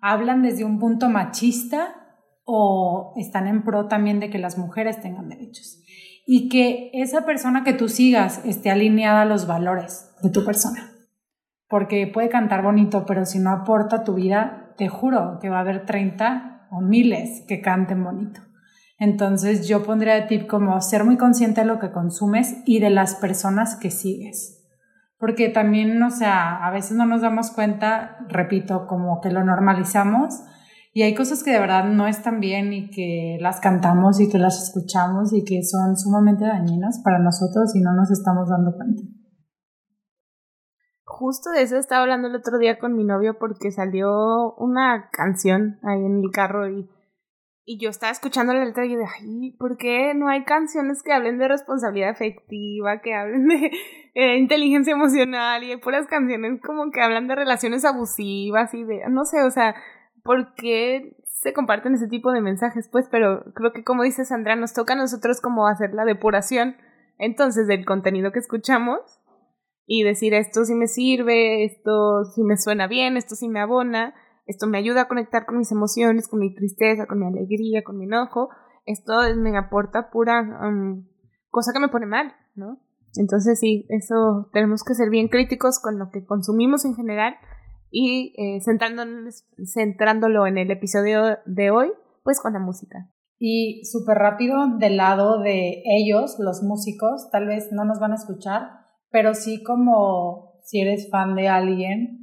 ¿Hablan 0.00 0.42
desde 0.42 0.64
un 0.64 0.78
punto 0.78 1.08
machista 1.08 2.07
o 2.50 3.12
están 3.16 3.46
en 3.46 3.62
pro 3.62 3.88
también 3.88 4.20
de 4.20 4.30
que 4.30 4.38
las 4.38 4.56
mujeres 4.56 5.02
tengan 5.02 5.28
derechos. 5.28 5.82
Y 6.26 6.48
que 6.48 6.90
esa 6.94 7.26
persona 7.26 7.62
que 7.62 7.74
tú 7.74 7.90
sigas 7.90 8.42
esté 8.46 8.70
alineada 8.70 9.20
a 9.20 9.26
los 9.26 9.46
valores 9.46 10.14
de 10.22 10.30
tu 10.30 10.46
persona. 10.46 10.90
Porque 11.68 12.06
puede 12.06 12.30
cantar 12.30 12.62
bonito, 12.62 13.04
pero 13.04 13.26
si 13.26 13.38
no 13.38 13.50
aporta 13.50 14.02
tu 14.02 14.14
vida, 14.14 14.72
te 14.78 14.88
juro 14.88 15.38
que 15.42 15.50
va 15.50 15.58
a 15.58 15.60
haber 15.60 15.84
30 15.84 16.68
o 16.70 16.80
miles 16.80 17.44
que 17.46 17.60
canten 17.60 18.02
bonito. 18.02 18.40
Entonces 18.98 19.68
yo 19.68 19.82
pondría 19.82 20.14
de 20.14 20.22
tip 20.22 20.46
como 20.46 20.80
ser 20.80 21.04
muy 21.04 21.18
consciente 21.18 21.60
de 21.60 21.66
lo 21.66 21.78
que 21.78 21.92
consumes 21.92 22.62
y 22.64 22.80
de 22.80 22.88
las 22.88 23.14
personas 23.14 23.76
que 23.76 23.90
sigues. 23.90 24.66
Porque 25.18 25.50
también, 25.50 26.02
o 26.02 26.10
sea, 26.10 26.64
a 26.66 26.70
veces 26.70 26.96
no 26.96 27.04
nos 27.04 27.20
damos 27.20 27.50
cuenta, 27.50 28.16
repito, 28.26 28.86
como 28.86 29.20
que 29.20 29.30
lo 29.30 29.44
normalizamos 29.44 30.40
y 30.98 31.02
hay 31.02 31.14
cosas 31.14 31.44
que 31.44 31.52
de 31.52 31.60
verdad 31.60 31.84
no 31.84 32.08
están 32.08 32.40
bien 32.40 32.72
y 32.72 32.90
que 32.90 33.38
las 33.40 33.60
cantamos 33.60 34.18
y 34.18 34.28
que 34.28 34.36
las 34.36 34.60
escuchamos 34.60 35.32
y 35.32 35.44
que 35.44 35.62
son 35.62 35.96
sumamente 35.96 36.44
dañinas 36.44 37.00
para 37.04 37.20
nosotros 37.20 37.70
y 37.76 37.80
no 37.80 37.94
nos 37.94 38.10
estamos 38.10 38.48
dando 38.48 38.72
cuenta. 38.74 39.02
Justo 41.04 41.50
de 41.50 41.62
eso 41.62 41.76
estaba 41.76 42.02
hablando 42.02 42.26
el 42.26 42.34
otro 42.34 42.58
día 42.58 42.80
con 42.80 42.96
mi 42.96 43.04
novio 43.04 43.38
porque 43.38 43.70
salió 43.70 44.54
una 44.56 45.08
canción 45.12 45.78
ahí 45.84 46.04
en 46.04 46.20
el 46.24 46.32
carro 46.32 46.68
y, 46.68 46.90
y 47.64 47.78
yo 47.78 47.90
estaba 47.90 48.10
escuchando 48.10 48.52
la 48.52 48.64
letra 48.64 48.84
y 48.84 48.90
yo 48.90 48.98
dije, 48.98 49.12
ay, 49.20 49.52
¿por 49.52 49.76
qué 49.76 50.14
no 50.16 50.28
hay 50.28 50.42
canciones 50.42 51.04
que 51.04 51.12
hablen 51.12 51.38
de 51.38 51.46
responsabilidad 51.46 52.10
afectiva, 52.10 53.02
que 53.02 53.14
hablen 53.14 53.46
de 53.46 53.70
eh, 54.16 54.36
inteligencia 54.36 54.94
emocional 54.94 55.62
y 55.62 55.70
hay 55.70 55.76
puras 55.76 56.08
canciones 56.08 56.60
como 56.60 56.90
que 56.90 57.00
hablan 57.02 57.28
de 57.28 57.36
relaciones 57.36 57.84
abusivas 57.84 58.74
y 58.74 58.82
de, 58.82 59.02
no 59.08 59.24
sé, 59.24 59.44
o 59.44 59.50
sea, 59.52 59.76
por 60.28 60.52
qué 60.56 61.16
se 61.24 61.54
comparten 61.54 61.94
ese 61.94 62.06
tipo 62.06 62.32
de 62.32 62.42
mensajes, 62.42 62.86
pues, 62.92 63.08
pero 63.10 63.44
creo 63.54 63.72
que 63.72 63.82
como 63.82 64.02
dice 64.02 64.26
Sandra, 64.26 64.56
nos 64.56 64.74
toca 64.74 64.92
a 64.92 64.96
nosotros 64.96 65.40
como 65.40 65.66
hacer 65.66 65.94
la 65.94 66.04
depuración 66.04 66.76
entonces 67.16 67.66
del 67.66 67.86
contenido 67.86 68.30
que 68.30 68.40
escuchamos 68.40 69.00
y 69.86 70.02
decir 70.02 70.34
esto 70.34 70.66
sí 70.66 70.74
me 70.74 70.86
sirve, 70.86 71.64
esto 71.64 72.24
sí 72.26 72.42
me 72.42 72.58
suena 72.58 72.86
bien, 72.88 73.16
esto 73.16 73.36
sí 73.36 73.48
me 73.48 73.60
abona, 73.60 74.14
esto 74.44 74.66
me 74.66 74.76
ayuda 74.76 75.00
a 75.00 75.08
conectar 75.08 75.46
con 75.46 75.56
mis 75.56 75.72
emociones, 75.72 76.28
con 76.28 76.40
mi 76.40 76.54
tristeza, 76.54 77.06
con 77.06 77.20
mi 77.20 77.26
alegría, 77.26 77.82
con 77.82 77.96
mi 77.96 78.04
enojo, 78.04 78.50
esto 78.84 79.14
me 79.34 79.56
aporta 79.56 80.10
pura 80.10 80.42
um, 80.42 81.06
cosa 81.48 81.72
que 81.72 81.80
me 81.80 81.88
pone 81.88 82.04
mal, 82.04 82.34
¿no? 82.54 82.78
Entonces 83.14 83.58
sí, 83.58 83.86
eso 83.88 84.50
tenemos 84.52 84.84
que 84.84 84.92
ser 84.92 85.08
bien 85.08 85.28
críticos 85.28 85.80
con 85.80 85.98
lo 85.98 86.10
que 86.10 86.26
consumimos 86.26 86.84
en 86.84 86.96
general 86.96 87.34
y 87.90 88.34
eh, 88.36 88.60
centrándolo 88.60 90.46
en 90.46 90.58
el 90.58 90.70
episodio 90.70 91.38
de 91.46 91.70
hoy, 91.70 91.92
pues 92.24 92.40
con 92.40 92.52
la 92.52 92.58
música. 92.58 93.10
Y 93.38 93.84
súper 93.84 94.18
rápido, 94.18 94.78
del 94.78 94.96
lado 94.96 95.40
de 95.40 95.82
ellos, 95.84 96.36
los 96.38 96.62
músicos, 96.62 97.30
tal 97.30 97.46
vez 97.46 97.68
no 97.72 97.84
nos 97.84 98.00
van 98.00 98.12
a 98.12 98.16
escuchar, 98.16 98.62
pero 99.10 99.34
sí 99.34 99.62
como 99.62 100.60
si 100.64 100.80
eres 100.80 101.08
fan 101.10 101.34
de 101.36 101.48
alguien, 101.48 102.18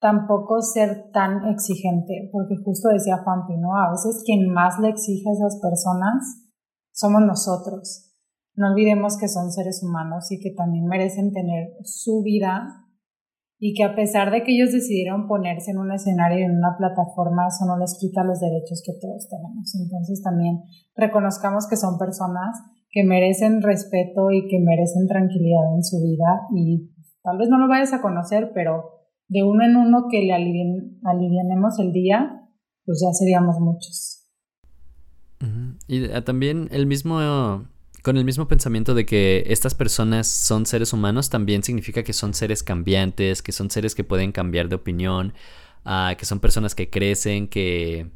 tampoco 0.00 0.62
ser 0.62 1.10
tan 1.12 1.48
exigente, 1.48 2.30
porque 2.32 2.54
justo 2.64 2.88
decía 2.88 3.18
Juanpi, 3.24 3.56
¿no? 3.56 3.74
A 3.76 3.90
veces 3.90 4.22
quien 4.24 4.48
más 4.52 4.78
le 4.78 4.90
exige 4.90 5.28
a 5.28 5.32
esas 5.32 5.60
personas 5.60 6.46
somos 6.92 7.22
nosotros. 7.22 8.14
No 8.54 8.68
olvidemos 8.68 9.18
que 9.18 9.28
son 9.28 9.50
seres 9.50 9.82
humanos 9.82 10.30
y 10.30 10.40
que 10.40 10.54
también 10.56 10.86
merecen 10.86 11.32
tener 11.32 11.74
su 11.82 12.22
vida 12.22 12.85
y 13.58 13.74
que 13.74 13.84
a 13.84 13.94
pesar 13.94 14.30
de 14.30 14.42
que 14.42 14.52
ellos 14.52 14.72
decidieron 14.72 15.26
ponerse 15.26 15.70
en 15.70 15.78
un 15.78 15.92
escenario, 15.92 16.44
en 16.44 16.58
una 16.58 16.76
plataforma, 16.76 17.48
eso 17.48 17.64
no 17.66 17.78
les 17.78 17.96
quita 17.98 18.22
los 18.24 18.40
derechos 18.40 18.82
que 18.84 18.92
todos 19.00 19.28
tenemos. 19.28 19.74
Entonces 19.74 20.22
también 20.22 20.62
reconozcamos 20.94 21.66
que 21.68 21.76
son 21.76 21.98
personas 21.98 22.56
que 22.90 23.04
merecen 23.04 23.62
respeto 23.62 24.30
y 24.30 24.46
que 24.48 24.58
merecen 24.60 25.06
tranquilidad 25.06 25.74
en 25.74 25.84
su 25.84 26.02
vida 26.02 26.46
y 26.54 26.92
tal 27.22 27.38
vez 27.38 27.48
no 27.48 27.58
lo 27.58 27.68
vayas 27.68 27.92
a 27.92 28.02
conocer, 28.02 28.52
pero 28.54 28.96
de 29.28 29.42
uno 29.42 29.64
en 29.64 29.76
uno 29.76 30.06
que 30.10 30.22
le 30.22 30.32
alivianemos 30.32 31.78
el 31.78 31.92
día, 31.92 32.48
pues 32.84 33.02
ya 33.04 33.12
seríamos 33.12 33.58
muchos. 33.58 34.22
Y 35.88 36.10
ah, 36.10 36.24
también 36.24 36.68
el 36.70 36.86
mismo, 36.86 37.20
con 38.06 38.16
el 38.16 38.24
mismo 38.24 38.46
pensamiento 38.46 38.94
de 38.94 39.04
que 39.04 39.42
estas 39.48 39.74
personas 39.74 40.28
son 40.28 40.64
seres 40.64 40.92
humanos, 40.92 41.28
también 41.28 41.64
significa 41.64 42.04
que 42.04 42.12
son 42.12 42.34
seres 42.34 42.62
cambiantes, 42.62 43.42
que 43.42 43.50
son 43.50 43.68
seres 43.68 43.96
que 43.96 44.04
pueden 44.04 44.30
cambiar 44.30 44.68
de 44.68 44.76
opinión, 44.76 45.34
ah, 45.84 46.14
que 46.16 46.24
son 46.24 46.38
personas 46.38 46.76
que 46.76 46.88
crecen, 46.88 47.48
que, 47.48 48.06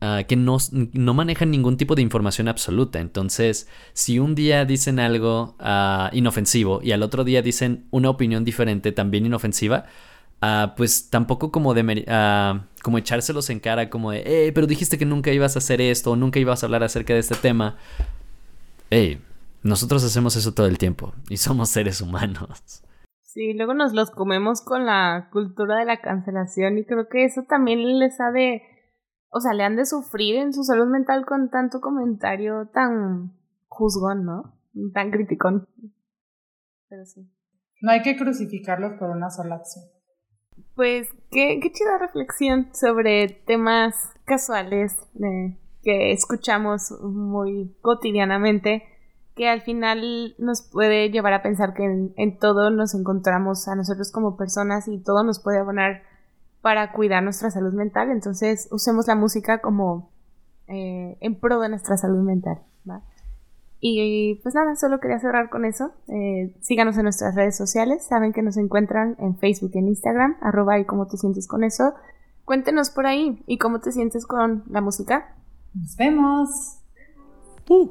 ah, 0.00 0.22
no, 0.36 1.14
manejan 1.14 1.50
ningún 1.50 1.76
tipo 1.76 1.96
de 1.96 2.02
información 2.02 2.46
absoluta. 2.46 3.00
Entonces, 3.00 3.66
si 3.94 4.20
un 4.20 4.36
día 4.36 4.64
dicen 4.64 5.00
algo 5.00 5.56
inofensivo 6.12 6.80
y 6.80 6.92
al 6.92 7.02
otro 7.02 7.24
día 7.24 7.42
dicen 7.42 7.86
una 7.90 8.10
opinión 8.10 8.44
diferente, 8.44 8.92
también 8.92 9.26
inofensiva, 9.26 9.86
Ah, 10.42 10.72
pues 10.74 11.10
tampoco 11.10 11.52
como 11.52 11.74
de 11.74 11.82
uh, 11.82 12.96
echárselos 12.96 13.50
en 13.50 13.60
cara 13.60 13.90
como 13.90 14.12
de, 14.12 14.50
pero 14.54 14.66
dijiste 14.66 14.96
que 14.96 15.04
nunca 15.04 15.30
ibas 15.32 15.54
a 15.56 15.58
hacer 15.58 15.82
esto 15.82 16.12
o 16.12 16.16
nunca 16.16 16.38
ibas 16.38 16.62
a 16.62 16.66
hablar 16.66 16.82
acerca 16.82 17.12
de 17.12 17.20
este 17.20 17.34
tema. 17.34 17.76
Hey, 18.92 19.24
nosotros 19.62 20.02
hacemos 20.02 20.34
eso 20.34 20.52
todo 20.52 20.66
el 20.66 20.76
tiempo 20.76 21.12
y 21.28 21.36
somos 21.36 21.68
seres 21.68 22.00
humanos. 22.00 22.82
Sí, 23.22 23.52
luego 23.52 23.72
nos 23.72 23.92
los 23.92 24.10
comemos 24.10 24.62
con 24.62 24.84
la 24.84 25.28
cultura 25.30 25.78
de 25.78 25.84
la 25.84 26.00
cancelación 26.00 26.76
y 26.76 26.84
creo 26.84 27.08
que 27.08 27.24
eso 27.24 27.44
también 27.48 28.00
les 28.00 28.20
ha 28.20 28.32
de, 28.32 28.62
o 29.28 29.38
sea, 29.38 29.52
le 29.52 29.62
han 29.62 29.76
de 29.76 29.86
sufrir 29.86 30.34
en 30.34 30.52
su 30.52 30.64
salud 30.64 30.88
mental 30.88 31.24
con 31.24 31.50
tanto 31.50 31.80
comentario 31.80 32.68
tan 32.74 33.38
juzgón, 33.68 34.24
¿no? 34.24 34.58
Tan 34.92 35.12
criticón. 35.12 35.68
Pero 36.88 37.04
sí. 37.04 37.30
No 37.82 37.92
hay 37.92 38.02
que 38.02 38.16
crucificarlos 38.16 38.94
por 38.98 39.10
una 39.10 39.30
sola 39.30 39.54
acción. 39.54 39.84
Pues 40.74 41.08
qué, 41.30 41.60
qué 41.62 41.70
chida 41.70 41.96
reflexión 41.98 42.74
sobre 42.74 43.28
temas 43.46 43.94
casuales 44.24 44.96
que 45.82 46.12
escuchamos 46.12 46.90
muy 47.00 47.74
cotidianamente, 47.80 48.84
que 49.34 49.48
al 49.48 49.62
final 49.62 50.34
nos 50.38 50.62
puede 50.62 51.10
llevar 51.10 51.32
a 51.32 51.42
pensar 51.42 51.74
que 51.74 51.84
en, 51.84 52.38
todo 52.38 52.70
nos 52.70 52.94
encontramos 52.94 53.68
a 53.68 53.74
nosotros 53.74 54.12
como 54.12 54.36
personas 54.36 54.88
y 54.88 54.98
todo 54.98 55.22
nos 55.24 55.40
puede 55.40 55.58
abonar 55.58 56.02
para 56.60 56.92
cuidar 56.92 57.22
nuestra 57.22 57.50
salud 57.50 57.72
mental. 57.72 58.10
Entonces 58.10 58.68
usemos 58.70 59.06
la 59.06 59.14
música 59.14 59.58
como 59.60 60.10
eh, 60.68 61.16
en 61.20 61.40
pro 61.40 61.60
de 61.60 61.70
nuestra 61.70 61.96
salud 61.96 62.22
mental. 62.22 62.60
Y 63.82 64.34
pues 64.42 64.54
nada, 64.54 64.76
solo 64.76 65.00
quería 65.00 65.18
cerrar 65.18 65.48
con 65.48 65.64
eso. 65.64 65.92
Eh, 66.08 66.54
síganos 66.60 66.98
en 66.98 67.04
nuestras 67.04 67.34
redes 67.34 67.56
sociales. 67.56 68.04
Saben 68.06 68.34
que 68.34 68.42
nos 68.42 68.58
encuentran 68.58 69.16
en 69.18 69.38
Facebook 69.38 69.70
y 69.74 69.78
en 69.78 69.88
Instagram. 69.88 70.36
Arroba 70.42 70.78
y 70.78 70.84
cómo 70.84 71.06
te 71.06 71.16
sientes 71.16 71.48
con 71.48 71.64
eso. 71.64 71.94
Cuéntenos 72.44 72.90
por 72.90 73.06
ahí 73.06 73.42
y 73.46 73.56
cómo 73.56 73.80
te 73.80 73.90
sientes 73.92 74.26
con 74.26 74.64
la 74.68 74.82
música. 74.82 75.34
Nos 75.74 75.96
vemos. 75.96 76.48
Uh. 77.68 77.90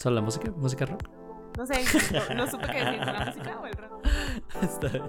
¿Solo 0.00 0.16
la 0.16 0.22
música? 0.22 0.50
¿Música 0.56 0.86
rock? 0.86 1.02
No 1.56 1.66
sé, 1.66 1.74
no, 2.34 2.46
supe 2.48 2.66
qué 2.66 2.84
decir, 2.84 2.98
la 2.98 3.24
música 3.26 3.60
o 3.60 3.66
el 3.66 3.72
rock. 3.74 4.06
Está 4.62 4.88
bien. 4.88 5.04